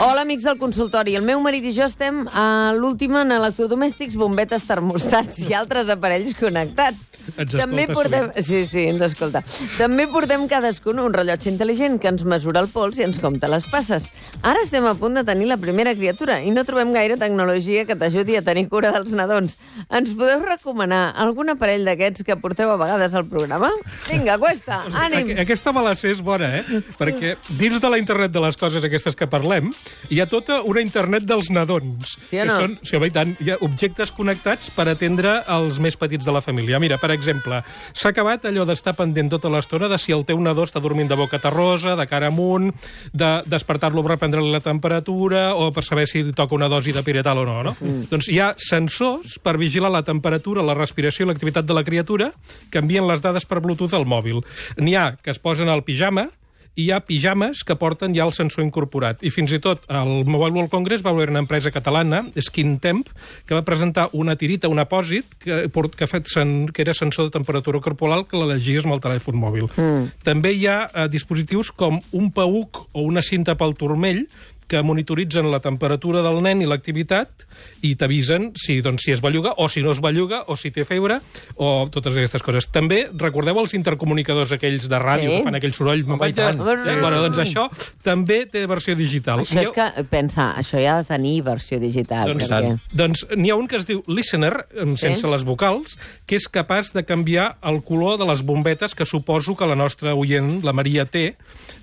Hola, 0.00 0.22
amics 0.22 0.42
del 0.44 0.58
consultori. 0.58 1.14
El 1.16 1.22
meu 1.24 1.38
marit 1.40 1.64
i 1.64 1.72
jo 1.72 1.86
estem 1.86 2.24
a 2.36 2.72
l'última 2.76 3.22
en 3.24 3.30
electrodomèstics, 3.32 4.16
bombetes, 4.20 4.66
termostats 4.68 5.38
i 5.46 5.54
altres 5.56 5.88
aparells 5.92 6.34
connectats. 6.36 7.10
Ens 7.40 7.54
També 7.56 7.86
portem... 7.88 8.26
Sí, 8.44 8.66
sí, 8.68 8.82
ens 8.90 9.00
escolta. 9.06 9.40
També 9.78 10.04
portem 10.12 10.42
cadascun 10.50 10.98
un 11.00 11.14
rellotge 11.14 11.48
intel·ligent 11.48 11.96
que 12.02 12.10
ens 12.12 12.24
mesura 12.28 12.60
el 12.60 12.68
pols 12.68 12.98
i 13.00 13.06
ens 13.06 13.16
compta 13.22 13.48
les 13.48 13.64
passes. 13.72 14.10
Ara 14.44 14.60
estem 14.66 14.84
a 14.84 14.92
punt 14.98 15.16
de 15.16 15.22
tenir 15.24 15.46
la 15.48 15.56
primera 15.62 15.94
criatura 15.96 16.36
i 16.44 16.52
no 16.52 16.66
trobem 16.68 16.92
gaire 16.92 17.16
tecnologia 17.16 17.86
que 17.88 17.96
t'ajudi 17.96 18.36
a 18.36 18.42
tenir 18.44 18.66
cura 18.68 18.90
dels 18.92 19.14
nadons. 19.16 19.56
Ens 19.88 20.12
podeu 20.18 20.44
recomanar 20.44 21.14
algun 21.24 21.54
aparell 21.54 21.86
d'aquests 21.88 22.26
que 22.28 22.36
porteu 22.42 22.74
a 22.74 22.76
vegades 22.82 23.16
al 23.16 23.24
programa? 23.30 23.72
Vinga, 24.10 24.36
cuesta, 24.42 24.82
ànim! 24.92 25.32
Aqu- 25.32 25.40
Aquesta 25.46 25.72
me 25.72 25.86
la 25.86 25.94
sé, 25.96 26.12
és 26.12 26.20
bona, 26.20 26.50
eh? 26.60 26.82
Perquè 27.00 27.38
dins 27.56 27.80
de 27.80 27.88
la 27.94 28.02
internet 28.02 28.34
de 28.36 28.44
les 28.44 28.60
coses 28.60 28.84
aquestes 28.84 29.16
que 29.16 29.30
parlem, 29.32 29.72
hi 30.10 30.20
ha 30.20 30.26
tota 30.30 30.60
una 30.68 30.82
internet 30.84 31.26
dels 31.28 31.50
nadons. 31.54 32.16
Sí 32.28 32.40
o 32.40 32.46
no? 32.46 32.54
Que 32.54 32.60
són, 32.60 32.76
sí, 32.82 32.96
home, 32.98 33.08
i 33.10 33.14
tant, 33.14 33.34
hi 33.40 33.52
ha 33.54 33.58
objectes 33.64 34.12
connectats 34.14 34.70
per 34.74 34.88
atendre 34.90 35.36
els 35.54 35.80
més 35.82 35.96
petits 36.00 36.26
de 36.26 36.34
la 36.34 36.42
família. 36.44 36.80
Mira, 36.82 36.98
per 37.02 37.12
exemple, 37.14 37.60
s'ha 37.92 38.12
acabat 38.12 38.48
allò 38.48 38.66
d'estar 38.68 38.96
pendent 38.98 39.32
tota 39.32 39.52
l'estona 39.52 39.88
de 39.90 39.98
si 40.00 40.14
el 40.14 40.26
teu 40.28 40.40
nadó 40.42 40.66
està 40.66 40.82
dormint 40.84 41.10
de 41.10 41.18
boca 41.18 41.40
terrosa, 41.42 41.96
de 41.98 42.06
cara 42.10 42.30
amunt, 42.32 42.70
de 43.12 43.30
despertar-lo 43.50 44.04
per 44.04 44.18
prendre-li 44.20 44.52
la 44.52 44.62
temperatura 44.64 45.46
o 45.54 45.70
per 45.74 45.84
saber 45.86 46.06
si 46.10 46.22
li 46.24 46.36
toca 46.36 46.56
una 46.56 46.68
dosi 46.72 46.92
de 46.94 47.04
piretal 47.06 47.42
o 47.42 47.48
no, 47.48 47.60
no? 47.66 47.76
Mm. 47.80 48.08
Doncs 48.12 48.30
hi 48.32 48.40
ha 48.40 48.52
sensors 48.60 49.38
per 49.42 49.56
vigilar 49.60 49.92
la 49.92 50.04
temperatura, 50.06 50.64
la 50.64 50.76
respiració 50.78 51.24
i 51.24 51.32
l'activitat 51.32 51.66
de 51.66 51.76
la 51.76 51.84
criatura 51.86 52.30
que 52.70 52.80
envien 52.82 53.06
les 53.08 53.22
dades 53.24 53.46
per 53.48 53.60
Bluetooth 53.64 53.94
al 53.96 54.08
mòbil. 54.08 54.42
N'hi 54.80 54.96
ha 54.98 55.12
que 55.20 55.32
es 55.34 55.40
posen 55.42 55.68
al 55.68 55.84
pijama, 55.86 56.28
i 56.74 56.84
hi 56.84 56.90
ha 56.90 57.00
pijames 57.06 57.62
que 57.66 57.76
porten 57.78 58.14
ja 58.16 58.24
el 58.26 58.32
sensor 58.34 58.64
incorporat. 58.64 59.22
I 59.22 59.30
fins 59.30 59.52
i 59.54 59.60
tot 59.62 59.84
al 59.88 60.24
Mobile 60.26 60.52
World 60.56 60.72
Congress 60.72 61.04
va 61.04 61.12
haver 61.14 61.28
una 61.30 61.42
empresa 61.44 61.70
catalana, 61.74 62.24
Skin 62.34 62.78
Temp, 62.82 63.08
que 63.46 63.54
va 63.54 63.64
presentar 63.66 64.08
una 64.12 64.34
tirita, 64.36 64.70
un 64.72 64.82
apòsit, 64.82 65.36
que, 65.38 65.60
que, 65.70 66.04
ha 66.04 66.10
fet 66.10 66.30
sen, 66.32 66.54
que 66.74 66.82
era 66.82 66.96
sensor 66.96 67.28
de 67.28 67.36
temperatura 67.38 67.80
corporal 67.84 68.26
que 68.26 68.40
l'elegies 68.40 68.88
amb 68.88 68.98
el 68.98 69.04
telèfon 69.04 69.38
mòbil. 69.38 69.70
Mm. 69.76 70.10
També 70.26 70.54
hi 70.54 70.66
ha 70.70 70.78
eh, 70.88 71.06
dispositius 71.12 71.70
com 71.70 72.00
un 72.12 72.30
pauc 72.34 72.84
o 72.92 73.06
una 73.06 73.22
cinta 73.22 73.54
pel 73.58 73.76
turmell 73.78 74.24
que 74.68 74.80
monitoritzen 74.82 75.50
la 75.52 75.60
temperatura 75.60 76.22
del 76.24 76.40
nen 76.42 76.62
i 76.62 76.66
l'activitat 76.66 77.44
i 77.84 77.94
t'avisen 78.00 78.52
si, 78.56 78.80
doncs, 78.82 79.02
si 79.04 79.12
es 79.12 79.20
belluga 79.20 79.52
o 79.58 79.68
si 79.68 79.82
no 79.84 79.92
es 79.92 80.00
belluga 80.00 80.42
o 80.48 80.56
si 80.56 80.70
té 80.74 80.84
febre 80.88 81.20
o 81.56 81.88
totes 81.92 82.14
aquestes 82.16 82.42
coses. 82.42 82.68
També 82.72 83.08
recordeu 83.12 83.58
els 83.60 83.74
intercomunicadors 83.76 84.52
aquells 84.56 84.88
de 84.88 84.98
ràdio 84.98 85.30
Sí. 85.30 85.36
que 85.38 85.44
fan 85.44 85.54
aquell 85.58 85.72
soroll? 85.76 86.04
Me'n 86.06 86.18
vaig 86.18 86.38
a... 86.38 86.50
tant. 86.52 86.58
Sí, 86.84 86.94
bueno, 87.00 87.20
doncs 87.22 87.38
això 87.44 87.68
també 88.02 88.46
té 88.50 88.64
versió 88.66 88.96
digital. 88.96 89.40
Això 89.44 89.60
és 89.62 89.70
ha- 89.70 89.92
que, 89.94 90.04
pensa, 90.10 90.50
això 90.58 90.80
ja 90.80 90.96
ha 90.96 91.02
de 91.02 91.08
tenir 91.08 91.42
versió 91.42 91.78
digital. 91.80 92.32
doncs, 92.32 92.48
perquè... 92.50 92.74
doncs 92.92 93.26
n'hi 93.36 93.50
ha 93.50 93.56
un 93.56 93.68
que 93.68 93.76
es 93.76 93.86
diu 93.86 94.02
Listener, 94.08 94.66
em, 94.76 94.96
Sí. 94.96 95.06
sense 95.06 95.26
les 95.28 95.44
vocals, 95.44 95.98
que 96.26 96.36
és 96.36 96.48
capaç 96.48 96.92
de 96.92 97.04
canviar 97.04 97.58
el 97.62 97.82
color 97.84 98.18
de 98.18 98.24
les 98.26 98.42
bombetes 98.42 98.94
que 98.94 99.04
suposo 99.04 99.54
que 99.56 99.66
la 99.66 99.74
nostra 99.76 100.14
oient, 100.14 100.62
la 100.64 100.72
Maria, 100.72 101.04
té, 101.04 101.34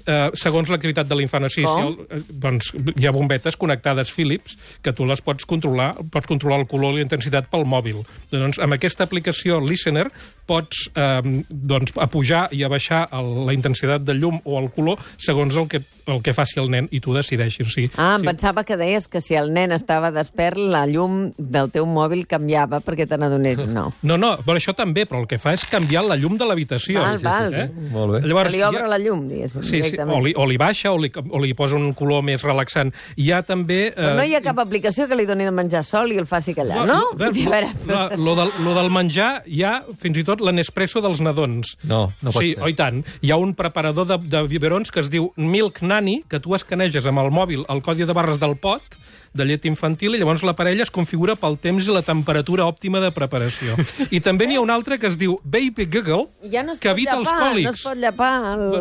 eh, 0.05 0.29
segons 0.33 0.69
l'activitat 0.69 1.07
de 1.07 1.15
l'infant. 1.15 1.45
O 1.45 1.49
sigui, 1.49 1.67
si 1.67 1.79
el, 1.79 1.97
eh, 2.09 2.21
doncs, 2.29 2.70
hi 2.73 3.05
ha 3.07 3.11
bombetes 3.11 3.55
connectades 3.57 4.11
Philips 4.11 4.57
que 4.81 4.93
tu 4.93 5.05
les 5.05 5.21
pots 5.21 5.45
controlar, 5.45 5.93
pots 6.11 6.27
controlar 6.27 6.59
el 6.61 6.67
color 6.67 6.93
i 6.95 7.01
la 7.01 7.07
intensitat 7.07 7.49
pel 7.51 7.65
mòbil. 7.65 8.01
Doncs 8.31 8.59
amb 8.59 8.73
aquesta 8.77 9.03
aplicació 9.07 9.59
Listener 9.61 10.07
pots 10.47 10.89
eh, 10.95 11.21
doncs, 11.49 11.93
a 11.95 12.07
pujar 12.11 12.47
i 12.51 12.63
a 12.63 12.69
baixar 12.71 13.05
el, 13.15 13.29
la 13.47 13.53
intensitat 13.55 14.03
del 14.03 14.19
llum 14.19 14.39
o 14.43 14.57
el 14.59 14.69
color 14.73 14.99
segons 15.21 15.55
el 15.55 15.67
que, 15.71 15.79
el 16.11 16.19
que 16.25 16.33
faci 16.35 16.59
el 16.59 16.69
nen 16.73 16.89
i 16.91 16.99
tu 16.99 17.13
decideixis. 17.15 17.67
O 17.67 17.71
sigui, 17.71 17.91
Ah, 17.97 18.15
em 18.17 18.25
si- 18.25 18.27
pensava 18.27 18.63
que 18.67 18.75
deies 18.77 19.07
que 19.07 19.21
si 19.21 19.35
el 19.39 19.51
nen 19.53 19.71
estava 19.71 20.11
despert, 20.11 20.57
la 20.57 20.85
llum 20.89 21.31
del 21.37 21.69
teu 21.71 21.85
mòbil 21.87 22.25
canviava 22.27 22.81
perquè 22.83 23.07
te 23.07 23.17
n'adones. 23.17 23.59
No. 23.71 23.85
No, 24.03 24.17
no, 24.19 24.33
però 24.43 24.57
això 24.59 24.73
també, 24.75 25.05
però 25.07 25.21
el 25.21 25.27
que 25.31 25.37
fa 25.39 25.53
és 25.55 25.63
canviar 25.69 26.01
la 26.03 26.17
llum 26.19 26.35
de 26.37 26.45
l'habitació. 26.49 26.99
Val, 26.99 27.19
val. 27.23 27.53
Eh? 27.55 27.67
Molt 27.93 28.15
bé. 28.17 28.19
Llavors, 28.27 28.51
que 28.51 28.57
li 28.57 28.63
obre 28.67 28.83
ha- 28.83 28.89
la 28.91 28.97
llum, 28.99 29.27
diguéssim, 29.29 29.63
Sí, 29.63 29.79
sí, 29.85 29.95
o 30.01 30.19
li, 30.25 30.33
o 30.35 30.45
li 30.49 30.57
baixa 30.59 30.91
o 30.91 30.97
li, 30.99 31.11
o 31.15 31.39
li 31.39 31.53
posa 31.55 31.77
un 31.79 31.93
color 31.95 32.23
més 32.27 32.43
relaxant. 32.61 32.93
Hi 33.17 33.31
ha 33.33 33.41
també... 33.45 33.79
eh, 33.89 33.95
Però 33.97 34.15
no 34.17 34.25
hi 34.27 34.35
ha 34.37 34.41
cap 34.45 34.59
aplicació 34.61 35.07
que 35.09 35.17
li 35.17 35.25
doni 35.29 35.45
de 35.47 35.53
menjar 35.55 35.83
sol 35.87 36.11
i 36.13 36.19
el 36.21 36.27
faci 36.29 36.53
callar, 36.57 36.85
no? 36.87 36.99
a 37.13 37.31
veure, 37.31 37.71
a 37.71 38.15
lo, 38.15 38.23
lo, 38.31 38.35
del, 38.37 38.51
lo 38.65 38.75
del 38.77 38.91
menjar 38.93 39.43
hi 39.45 39.63
ha 39.67 39.73
fins 40.01 40.21
i 40.21 40.25
tot 40.27 40.41
l'Nespresso 40.41 41.01
dels 41.03 41.21
nadons. 41.25 41.75
No, 41.83 42.11
no 42.21 42.31
pot 42.33 42.41
sí, 42.43 42.53
ser. 42.55 42.63
oi 42.67 42.75
tant. 42.77 43.01
Hi 43.21 43.31
ha 43.33 43.39
un 43.41 43.55
preparador 43.57 44.07
de, 44.09 44.19
de 44.31 44.43
biberons 44.51 44.91
que 44.91 45.01
es 45.03 45.09
diu 45.13 45.31
Milk 45.37 45.81
Nanny, 45.81 46.21
que 46.29 46.39
tu 46.43 46.55
escaneges 46.57 47.07
amb 47.09 47.23
el 47.23 47.31
mòbil 47.33 47.65
el 47.71 47.81
codi 47.85 48.05
de 48.07 48.13
barres 48.17 48.39
del 48.41 48.57
pot, 48.61 48.97
de 49.33 49.45
llet 49.47 49.63
infantil 49.65 50.15
i 50.15 50.19
llavors 50.19 50.43
la 50.43 50.53
parella 50.59 50.83
es 50.83 50.91
configura 50.91 51.37
pel 51.39 51.57
temps 51.57 51.85
i 51.87 51.91
la 51.93 52.01
temperatura 52.03 52.65
òptima 52.67 52.99
de 52.99 53.11
preparació. 53.15 53.75
I 54.11 54.19
també 54.19 54.47
n'hi 54.47 54.57
ha 54.57 54.61
un 54.61 54.69
altre 54.73 54.97
que 54.99 55.07
es 55.07 55.17
diu 55.17 55.37
Baby 55.43 55.85
Giggle, 55.87 56.25
ja 56.51 56.63
no 56.63 56.75
que 56.79 56.89
evita 56.91 57.15
els 57.15 57.29
llapar, 57.29 57.39
còlics. 57.51 57.63
no 57.65 57.71
es 57.71 57.83
pot 57.83 57.97
llapar 57.97 58.31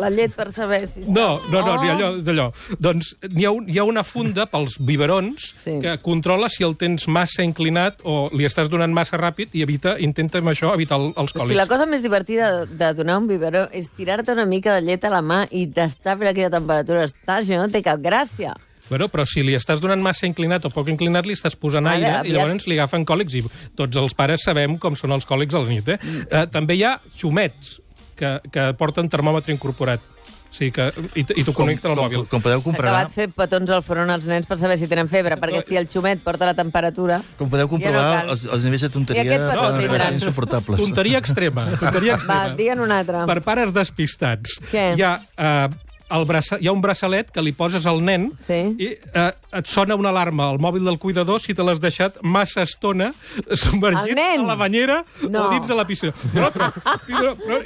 la 0.01 0.09
llet 0.11 0.33
per 0.35 0.49
saber 0.51 0.81
si 0.87 1.01
està... 1.05 1.11
No, 1.13 1.39
no, 1.51 1.61
no, 1.65 1.71
Oh. 1.71 1.83
ni 1.83 1.89
allò, 1.89 2.09
d'allò. 2.21 2.49
Doncs 2.79 3.13
n'hi 3.31 3.45
ha, 3.47 3.51
un, 3.55 3.69
hi 3.71 3.79
ha 3.79 3.85
una 3.87 4.03
funda 4.03 4.45
pels 4.51 4.75
biberons 4.79 5.53
Sí. 5.63 5.77
que 5.81 5.97
controla 6.03 6.49
si 6.49 6.63
el 6.67 6.75
tens 6.75 7.07
massa 7.07 7.43
inclinat 7.47 8.01
o 8.03 8.29
li 8.35 8.43
estàs 8.45 8.67
donant 8.69 8.91
massa 8.93 9.17
ràpid 9.17 9.55
i 9.55 9.61
evita, 9.63 9.95
intenta 9.99 10.39
amb 10.39 10.49
això 10.51 10.73
evitar 10.75 10.97
el, 10.99 11.13
els 11.15 11.31
O 11.31 11.39
còlics. 11.39 11.47
sigui, 11.47 11.57
la 11.61 11.67
cosa 11.67 11.85
més 11.85 12.03
divertida 12.03 12.51
de, 12.51 12.65
de 12.75 12.93
donar 12.93 13.17
un 13.21 13.27
biberó 13.27 13.67
és 13.71 13.87
tirar-te 13.95 14.33
una 14.35 14.45
mica 14.45 14.75
de 14.75 14.81
llet 14.81 15.05
a 15.05 15.09
la 15.15 15.21
mà 15.21 15.45
i 15.51 15.65
d'estar 15.65 16.17
per 16.19 16.27
aquella 16.27 16.49
temperatura 16.51 17.05
està, 17.07 17.39
això 17.39 17.57
no 17.61 17.69
té 17.71 17.81
cap 17.81 17.99
gràcia. 18.03 18.53
Bueno, 18.91 19.07
però 19.07 19.23
si 19.23 19.39
li 19.47 19.55
estàs 19.55 19.79
donant 19.79 20.03
massa 20.03 20.27
inclinat 20.27 20.65
o 20.67 20.71
poc 20.73 20.89
inclinat, 20.91 21.23
li 21.25 21.37
estàs 21.37 21.55
posant 21.55 21.87
Ara, 21.87 21.95
aire 21.95 22.09
i 22.09 22.15
aviat. 22.19 22.35
llavors 22.35 22.67
li 22.67 22.75
agafen 22.75 23.07
còlics. 23.07 23.37
I 23.39 23.45
tots 23.79 23.97
els 24.01 24.15
pares 24.19 24.43
sabem 24.43 24.75
com 24.83 24.97
són 24.99 25.15
els 25.15 25.27
còlics 25.29 25.55
a 25.55 25.63
la 25.63 25.69
nit. 25.71 25.87
Eh? 25.95 25.99
Mm. 26.01 26.25
Eh, 26.27 26.47
també 26.51 26.75
hi 26.75 26.83
ha 26.83 26.97
xumets 27.15 27.77
que, 28.19 28.39
que 28.51 28.73
porten 28.77 29.07
termòmetre 29.09 29.55
incorporat. 29.55 30.03
Sigui 30.51 30.73
que, 30.75 30.89
i, 31.15 31.23
i 31.39 31.43
t'ho 31.47 31.53
connecten 31.55 31.93
al 31.93 31.95
mòbil. 31.95 32.25
Com 32.27 32.41
podeu 32.43 32.59
S'ha 32.59 32.65
comprovar, 32.65 33.05
acabat 33.05 33.13
fer 33.15 33.29
petons 33.31 33.69
al 33.71 33.85
front 33.87 34.09
als 34.11 34.25
nens 34.27 34.49
per 34.49 34.57
saber 34.59 34.75
si 34.81 34.89
tenen 34.91 35.07
febre, 35.07 35.37
perquè 35.39 35.61
si 35.63 35.77
el 35.79 35.87
xumet 35.87 36.19
porta 36.25 36.49
la 36.49 36.53
temperatura... 36.57 37.21
com 37.39 37.47
podeu 37.47 37.69
Ja 37.69 37.71
no 37.71 37.77
comprovar 37.77 38.17
cal. 38.17 38.33
els, 38.35 38.43
els 38.57 38.65
nivells 38.67 38.83
de 38.83 38.89
tonteria 38.91 39.23
I 39.23 39.29
aquest 39.29 39.47
petó 39.47 39.69
són 39.79 40.17
insuportables. 40.17 40.81
Tonteria 40.83 41.21
extrema. 41.23 41.69
Tonteria 41.79 42.17
Va, 42.17 42.19
extrema. 42.19 42.57
digue'n 42.59 42.83
un 42.83 42.91
altre. 42.97 43.23
Per 43.31 43.37
pares 43.47 43.71
despistats. 43.71 44.59
Què? 44.73 44.89
Hi 44.99 45.07
ha, 45.07 45.13
eh, 45.39 45.90
el 46.17 46.25
braça, 46.29 46.57
hi 46.61 46.67
ha 46.67 46.73
un 46.75 46.81
braçalet 46.83 47.29
que 47.31 47.41
li 47.43 47.51
poses 47.55 47.85
al 47.89 48.01
nen 48.03 48.29
Sí. 48.45 48.59
i 48.79 48.87
eh, 48.95 49.31
et 49.59 49.67
sona 49.67 49.95
una 49.95 50.09
alarma 50.09 50.49
al 50.49 50.59
mòbil 50.59 50.83
del 50.87 50.97
cuidador 50.99 51.39
si 51.41 51.53
te 51.53 51.63
l'has 51.63 51.79
deixat 51.79 52.17
massa 52.23 52.63
estona 52.67 53.11
submergit 53.63 54.17
a 54.19 54.37
la 54.43 54.55
banyera 54.55 55.03
No. 55.29 55.47
o 55.47 55.49
dins 55.51 55.67
de 55.67 55.75
la 55.75 55.85
piscina. 55.87 56.13
No, 56.33 56.49
però, 56.51 56.71
però, 57.07 57.35
però, 57.35 57.59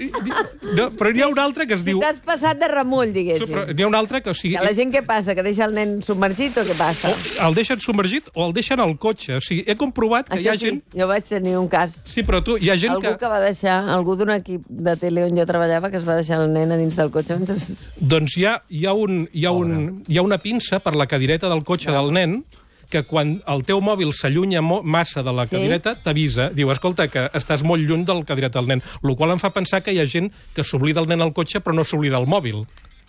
no, 0.75 0.89
però 0.97 1.11
n'hi 1.13 1.21
ha 1.23 1.27
un 1.31 1.39
altre 1.39 1.65
que 1.67 1.75
es 1.75 1.81
Si 1.85 1.89
diu... 1.91 1.99
t'has 2.01 2.19
passat 2.25 2.59
de 2.59 2.67
remull, 2.71 3.11
diguéssim. 3.13 3.47
Però 3.51 3.65
N'hi 3.73 3.83
ha 3.83 3.87
un 3.89 3.95
altre 3.97 4.21
que, 4.21 4.29
o 4.31 4.37
sigui, 4.37 4.55
Que 4.57 4.63
la 4.65 4.73
gent 4.77 4.91
què 4.93 5.01
passa? 5.05 5.35
Que 5.37 5.43
deixa 5.45 5.65
el 5.67 5.73
nen 5.75 5.97
submergit 6.05 6.57
o 6.61 6.65
què 6.67 6.75
passa? 6.77 7.11
el 7.45 7.53
deixen 7.57 7.79
submergit 7.83 8.29
o 8.33 8.45
el 8.47 8.53
deixen 8.55 8.79
al 8.79 8.95
cotxe. 9.01 9.37
O 9.37 9.43
sigui, 9.43 9.63
he 9.67 9.75
comprovat 9.79 10.29
que 10.29 10.39
hi 10.39 10.45
Això 10.45 10.53
ha 10.53 10.57
sí, 10.59 10.65
gent... 10.69 10.81
jo 10.95 11.07
vaig 11.09 11.25
tenir 11.29 11.55
un 11.59 11.67
cas. 11.71 11.93
Sí, 12.09 12.23
però 12.27 12.41
tu, 12.45 12.57
hi 12.61 12.69
ha 12.71 12.77
gent 12.79 12.93
Algú 12.95 13.07
que... 13.13 13.17
que 13.21 13.29
va 13.31 13.39
deixar, 13.43 13.77
algú 13.95 14.15
d'un 14.19 14.31
equip 14.35 14.63
de 14.69 14.95
tele 15.01 15.25
on 15.27 15.37
jo 15.37 15.45
treballava 15.49 15.89
que 15.91 15.97
es 16.01 16.07
va 16.07 16.15
deixar 16.19 16.39
el 16.43 16.51
nen 16.53 16.71
a 16.71 16.79
dins 16.81 16.95
del 16.97 17.11
cotxe 17.13 17.37
mentre... 17.39 17.57
Doncs 17.99 18.34
hi 18.37 18.45
ha, 18.45 18.61
hi, 18.69 18.85
ha 18.85 18.93
un, 18.93 19.27
hi, 19.33 19.45
ha 19.45 19.51
un, 19.51 20.03
hi 20.07 20.17
ha 20.17 20.21
una 20.25 20.37
pinça 20.37 20.79
per 20.79 20.95
la 20.95 21.07
cadireta 21.07 21.49
del 21.49 21.63
cotxe 21.63 21.91
del 21.91 22.11
nen 22.13 22.43
que 22.89 23.01
quan 23.03 23.39
el 23.49 23.63
teu 23.65 23.79
mòbil 23.81 24.11
s'allunya 24.13 24.61
mo- 24.61 24.83
massa 24.83 25.23
de 25.25 25.31
la 25.33 25.47
Sí? 25.47 25.55
cadireta, 25.55 25.95
t'avisa. 26.03 26.51
Diu, 26.53 26.69
escolta, 26.71 27.07
que 27.09 27.25
estàs 27.33 27.63
molt 27.65 27.81
lluny 27.81 28.03
del 28.05 28.23
cadireta 28.25 28.59
del 28.61 28.67
nen. 28.69 28.83
El 29.03 29.15
qual 29.17 29.31
em 29.33 29.39
fa 29.41 29.49
pensar 29.49 29.81
que 29.81 29.91
hi 29.91 29.99
ha 29.99 30.05
gent 30.05 30.29
que 30.53 30.63
s'oblida 30.63 31.01
el 31.01 31.07
nen 31.09 31.21
al 31.25 31.33
cotxe 31.33 31.59
però 31.65 31.73
no 31.73 31.83
s'oblida 31.83 32.19
el 32.21 32.27
mòbil. 32.29 32.61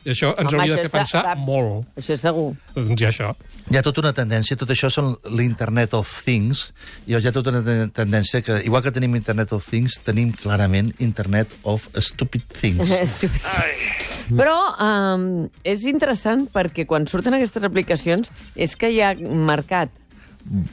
I 0.06 0.12
això 0.14 0.28
ens 0.38 0.52
Home, 0.52 0.62
hauria 0.62 0.76
de 0.78 0.82
fer 0.86 0.90
pensar 0.92 1.24
va- 1.26 1.34
molt. 1.34 1.88
Això 1.98 2.14
és 2.14 2.20
segur. 2.22 2.52
Doncs 2.76 3.00
hi 3.02 3.06
ha 3.06 3.10
això. 3.10 3.32
Hi 3.66 3.76
ha 3.76 3.82
tota 3.82 4.04
una 4.04 4.12
tendència, 4.14 4.54
tot 4.56 4.70
això 4.70 4.86
són 4.94 5.16
l'Internet 5.34 5.96
of 5.98 6.06
Things, 6.22 6.68
i 7.08 7.16
hi 7.16 7.26
ha 7.26 7.32
tota 7.34 7.50
una 7.50 7.64
ten- 7.66 7.90
tendència 7.90 8.38
que, 8.46 8.60
igual 8.68 8.84
que 8.84 8.92
tenim 8.94 9.16
Internet 9.18 9.50
of 9.56 9.66
Things, 9.66 9.98
tenim 10.06 10.30
clarament 10.32 10.92
Internet 11.02 11.50
of 11.64 11.88
Stupid 11.98 12.46
Things. 12.54 12.86
Estúpid. 13.02 13.42
Però 14.38 14.54
um, 14.78 15.26
és 15.66 15.82
interessant 15.90 16.46
perquè 16.54 16.86
quan 16.86 17.06
surten 17.10 17.34
aquestes 17.34 17.66
aplicacions 17.66 18.30
és 18.54 18.76
que 18.78 18.90
hi 18.94 19.02
ha 19.02 19.12
mercat. 19.18 19.90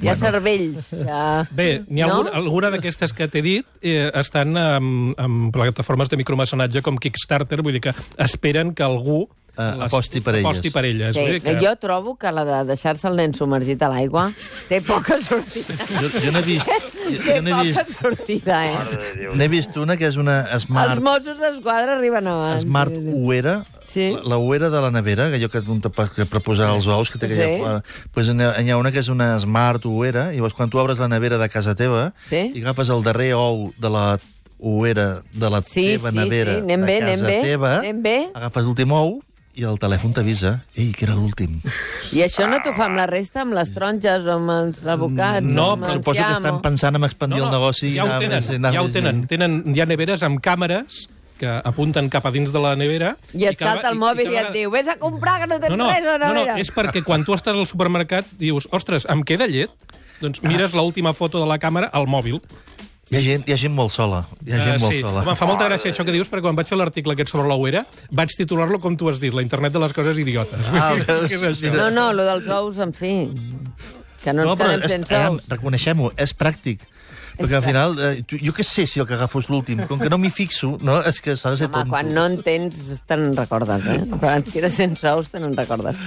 Hi 0.02 0.10
ha 0.12 0.16
cervells. 0.20 0.90
Hi 0.94 1.08
ha... 1.10 1.24
Bé, 1.52 1.70
n'hi 1.88 2.04
ha 2.04 2.10
no? 2.10 2.20
alguna, 2.22 2.34
alguna 2.42 2.74
d'aquestes 2.74 3.14
que 3.18 3.28
t'he 3.32 3.44
dit 3.46 3.70
eh, 3.82 4.10
estan 4.20 4.58
en, 4.60 5.14
en 5.18 5.40
plataformes 5.56 6.12
de 6.12 6.20
micromecenatge 6.22 6.84
com 6.86 7.00
Kickstarter, 7.02 7.62
vull 7.62 7.80
dir 7.80 7.84
que 7.88 7.96
esperen 8.22 8.74
que 8.78 8.86
algú 8.86 9.24
Eh, 9.56 9.62
les- 9.78 9.86
aposti 9.86 10.20
per 10.22 10.34
elles. 10.36 10.46
Aposti 10.48 10.72
per 10.74 10.86
elles. 10.86 11.16
Sí, 11.16 11.40
que... 11.40 11.52
Jo 11.62 11.76
trobo 11.78 12.16
que 12.18 12.32
la 12.34 12.42
de 12.44 12.64
deixar-se 12.72 13.08
el 13.08 13.16
nen 13.20 13.36
submergit 13.38 13.84
a 13.86 13.90
l'aigua 13.92 14.32
té 14.70 14.80
poca 14.82 15.20
sortida. 15.22 15.76
Jo, 16.02 16.10
jo 16.24 16.32
n'he 16.34 16.42
vist, 16.42 16.66
jo, 16.66 17.20
té 17.22 17.36
jo 17.38 17.44
poca 17.52 17.62
vist, 17.62 17.92
sortida, 18.02 18.62
eh? 18.66 19.30
n'he 19.38 19.48
vist 19.54 19.78
una 19.78 19.96
que 19.96 20.08
és 20.10 20.18
una 20.18 20.40
Els 20.56 20.66
Smart, 20.66 20.98
Mossos 21.06 21.38
d'Esquadra 21.38 22.00
arriben 22.00 22.26
abans. 22.28 22.64
smart 22.66 22.94
uera, 22.98 23.64
Sí. 23.84 24.08
la, 24.16 24.24
la 24.34 24.38
uera 24.42 24.72
de 24.74 24.82
la 24.82 24.90
nevera, 24.90 25.30
que 25.30 25.36
allò 25.38 25.50
que, 25.54 25.60
un 25.70 25.82
tapa- 25.82 26.10
que 26.10 26.26
per 26.26 26.42
posar 26.42 26.72
els 26.74 26.88
ous, 26.88 27.12
que 27.14 27.20
té 27.22 27.28
aquella... 27.30 27.78
Sí. 27.86 28.10
Pues 28.12 28.34
n'hi 28.34 28.72
ha, 28.72 28.78
una 28.82 28.92
que 28.92 29.04
és 29.06 29.10
una 29.14 29.36
Smart 29.40 29.86
uera, 29.86 30.32
i 30.34 30.38
llavors 30.42 30.56
quan 30.58 30.70
tu 30.74 30.80
obres 30.82 30.98
la 30.98 31.08
nevera 31.12 31.38
de 31.38 31.50
casa 31.50 31.76
teva 31.76 32.14
Sí. 32.26 32.50
i 32.56 32.62
agafes 32.66 32.90
el 32.90 33.04
darrer 33.06 33.36
ou 33.38 33.70
de 33.78 33.90
la 33.94 34.18
uera 34.58 35.22
de 35.34 35.50
la 35.52 35.62
Sí, 35.62 35.86
teva 35.98 36.10
sí, 36.10 36.18
nevera 36.18 36.54
sí, 36.56 36.62
anem 36.64 36.80
de 36.82 36.86
bé, 36.88 37.00
casa 37.04 37.14
anem 37.14 37.26
bé, 37.28 37.38
teva, 37.44 37.76
anem 37.84 38.02
bé. 38.02 38.18
agafes 38.34 38.66
l'últim 38.66 38.92
ou 38.96 39.22
i 39.56 39.64
el 39.70 39.78
telèfon 39.78 40.14
t'avisa, 40.18 40.56
ei, 40.76 40.92
que 40.98 41.06
era 41.06 41.14
l'últim. 41.14 41.60
I 42.16 42.24
això 42.26 42.48
no 42.50 42.58
t'ho 42.66 42.72
fa 42.74 42.88
amb 42.90 42.98
la 42.98 43.06
resta, 43.10 43.44
amb 43.46 43.54
les 43.54 43.70
taronges 43.74 44.26
o 44.26 44.32
amb 44.40 44.50
els 44.50 44.80
advocats? 44.86 45.46
No, 45.46 45.72
amb 45.76 45.86
el 45.86 46.00
Suposo 46.00 46.24
que 46.24 46.38
estan 46.40 46.62
pensant 46.64 46.98
en 46.98 47.04
expandir 47.06 47.44
el 47.44 47.52
negoci. 47.54 47.92
i 47.92 47.96
ja 48.00 48.06
ho 48.08 48.20
tenen, 48.20 48.48
anar 48.58 48.74
ja 48.74 48.82
ho 48.82 48.90
tenen. 48.90 49.28
tenen. 49.30 49.60
Hi 49.76 49.82
ha 49.82 49.86
neveres 49.86 50.24
amb 50.26 50.42
càmeres 50.42 51.04
que 51.38 51.50
apunten 51.66 52.10
cap 52.10 52.26
a 52.26 52.32
dins 52.32 52.52
de 52.54 52.60
la 52.62 52.76
nevera... 52.80 53.16
I 53.34 53.46
et 53.52 53.58
cada- 53.60 53.76
salta 53.76 53.90
el 53.94 53.98
mòbil 54.00 54.30
i, 54.32 54.34
cada 54.34 54.48
et 54.50 54.54
diu, 54.58 54.72
vés 54.72 54.88
a 54.88 54.96
comprar, 54.98 55.40
que 55.42 55.48
no 55.52 55.60
tens 55.60 55.74
No, 55.76 55.78
no, 55.86 55.90
res 55.92 56.06
a 56.06 56.18
la 56.18 56.18
no, 56.18 56.28
no, 56.34 56.40
nevera. 56.46 56.58
és 56.62 56.70
perquè 56.74 57.04
quan 57.04 57.26
tu 57.26 57.34
estàs 57.38 57.54
al 57.58 57.68
supermercat 57.70 58.26
dius, 58.40 58.68
ostres, 58.72 59.06
em 59.10 59.22
queda 59.28 59.46
llet? 59.50 59.70
Doncs 60.22 60.42
mires 60.46 60.74
l'última 60.78 61.12
foto 61.14 61.42
de 61.42 61.46
la 61.50 61.58
càmera 61.60 61.90
al 61.92 62.06
mòbil 62.08 62.40
Hi 63.12 63.18
ha 63.18 63.22
gent, 63.22 63.44
hi 63.48 63.54
ha 63.54 63.58
gent 63.60 63.74
molt 63.76 63.92
sola. 63.92 64.22
Hi 64.46 64.54
ha 64.54 64.58
gent 64.58 64.76
Eh, 64.76 64.80
molt 64.80 64.94
sí, 64.94 65.02
sola. 65.04 65.22
Home, 65.26 65.36
fa 65.36 65.46
molta 65.46 65.68
gràcia 65.68 65.92
això 65.92 66.06
que 66.08 66.14
dius, 66.16 66.30
perquè 66.32 66.42
quan 66.48 66.56
vaig 66.56 66.68
fer 66.72 66.78
l'article 66.80 67.14
aquest 67.14 67.30
sobre 67.34 67.48
l'Ouera, 67.52 67.84
vaig 68.12 68.32
titular-lo 68.40 68.80
com 68.80 68.96
tu 68.98 69.10
has 69.12 69.20
dit, 69.20 69.34
la 69.36 69.44
internet 69.44 69.74
de 69.76 69.80
les 69.84 69.94
coses 69.94 70.18
idiotes. 70.18 70.60
Ah, 70.74 70.96
és 71.30 71.44
això? 71.44 71.74
No, 71.76 71.90
no, 71.92 72.08
lo 72.16 72.24
dels 72.24 72.48
ous, 72.48 72.80
en 72.80 72.94
fi, 72.96 73.28
que 74.24 74.34
no 74.34 74.48
ens 74.48 74.56
però 74.58 74.72
quedem 74.72 74.90
sense 74.90 75.14
eh, 75.20 75.28
ous. 75.30 75.44
Reconeixem-ho, 75.52 76.14
és 76.18 76.34
pràctic. 76.38 76.80
Perquè 77.34 77.56
al 77.58 77.64
final, 77.66 77.96
eh, 77.98 78.22
tu- 78.30 78.38
jo 78.38 78.54
què 78.54 78.62
sé 78.64 78.86
si 78.88 79.00
el 79.02 79.08
que 79.10 79.16
agafo 79.18 79.40
és 79.42 79.48
l'últim. 79.50 79.80
Com 79.90 80.00
que 80.00 80.10
no 80.10 80.18
m'hi 80.22 80.30
fixo, 80.30 80.78
no, 80.82 81.00
és 81.02 81.20
que 81.20 81.34
s'ha 81.36 81.50
de 81.52 81.58
ser 81.58 81.66
Home, 81.68 81.74
tonto. 81.84 81.90
quan 81.90 82.14
no 82.14 82.26
en 82.30 82.40
tens, 82.46 82.78
te 83.10 83.18
n'en 83.18 83.34
recordes, 83.36 83.86
eh? 83.90 84.04
Quan 84.20 84.38
et 84.44 84.52
quedes 84.54 84.74
sense 84.78 85.04
ous, 85.12 85.30
te 85.34 85.42
n'en 85.42 85.54
recordes. 85.58 85.98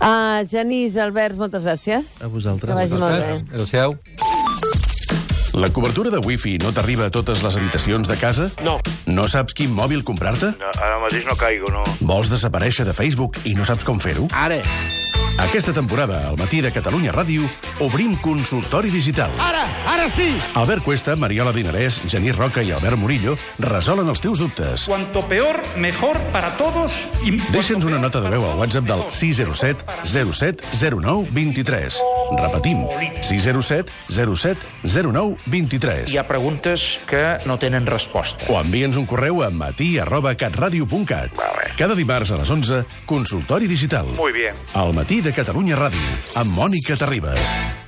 Uh, 0.00 0.46
Genís, 0.50 0.96
Albert, 0.96 1.34
moltes 1.36 1.66
gràcies. 1.66 2.14
A 2.22 2.30
vosaltres. 2.30 2.70
Que 2.70 2.78
vagi 2.84 3.02
molt 3.02 3.18
bé. 3.18 3.40
Adéu-siau. 3.52 3.98
La 5.52 5.68
cobertura 5.70 6.10
de 6.10 6.18
wifi 6.18 6.58
no 6.62 6.70
t'arriba 6.72 7.08
a 7.08 7.10
totes 7.10 7.42
les 7.42 7.56
habitacions 7.56 8.08
de 8.08 8.16
casa? 8.16 8.48
No. 8.62 8.78
No 9.10 9.26
saps 9.28 9.56
quin 9.56 9.72
mòbil 9.74 10.04
comprar-te? 10.06 10.52
No, 10.60 10.70
ara 10.78 11.00
mateix 11.02 11.26
no 11.26 11.34
caigo, 11.38 11.72
no. 11.74 11.82
Vols 12.00 12.30
desaparèixer 12.30 12.86
de 12.86 12.94
Facebook 12.94 13.40
i 13.44 13.56
no 13.58 13.66
saps 13.66 13.86
com 13.86 13.98
fer-ho? 13.98 14.28
Ara. 14.30 14.60
Aquesta 15.40 15.72
temporada, 15.72 16.28
al 16.28 16.36
matí 16.36 16.60
de 16.60 16.70
Catalunya 16.70 17.14
Ràdio, 17.14 17.46
obrim 17.80 18.12
consultori 18.20 18.90
digital. 18.92 19.32
Ara, 19.40 19.62
ara 19.88 20.06
sí! 20.12 20.34
Albert 20.54 20.84
Cuesta, 20.84 21.16
Mariola 21.16 21.54
Dinarès, 21.56 22.00
Genís 22.12 22.36
Roca 22.36 22.62
i 22.62 22.74
Albert 22.76 23.00
Murillo 23.00 23.36
resolen 23.64 24.10
els 24.12 24.20
teus 24.20 24.42
dubtes. 24.42 24.84
Cuanto 24.90 25.24
peor, 25.28 25.62
mejor 25.80 26.20
para 26.34 26.52
todos. 26.60 26.92
Y... 27.24 27.38
Deixa'ns 27.54 27.88
una 27.88 27.98
nota 27.98 28.20
de 28.20 28.30
veu 28.36 28.44
al 28.44 28.58
WhatsApp 28.60 28.84
del 28.90 29.06
607 29.08 30.02
07 30.04 30.76
09 31.00 31.32
23. 31.32 32.02
Repetim, 32.36 32.86
607 33.22 33.90
07 34.08 34.58
09 34.84 35.36
23. 35.46 36.08
Hi 36.12 36.18
ha 36.20 36.26
preguntes 36.28 36.98
que 37.10 37.38
no 37.46 37.58
tenen 37.58 37.86
resposta. 37.86 38.46
O 38.48 38.58
envia'ns 38.60 39.00
un 39.00 39.08
correu 39.10 39.42
a 39.42 39.50
matí 39.50 39.96
arroba 39.98 40.34
catradio.cat. 40.38 41.36
Cada 41.78 41.98
dimarts 41.98 42.32
a 42.32 42.40
les 42.40 42.50
11, 42.50 42.84
consultori 43.06 43.66
digital. 43.66 44.06
Muy 44.16 44.32
bien. 44.32 44.56
Al 44.74 44.94
matí 44.94 45.20
de 45.20 45.34
Catalunya 45.36 45.78
Ràdio, 45.80 46.16
amb 46.34 46.52
Mònica 46.56 46.98
Terribas. 47.00 47.79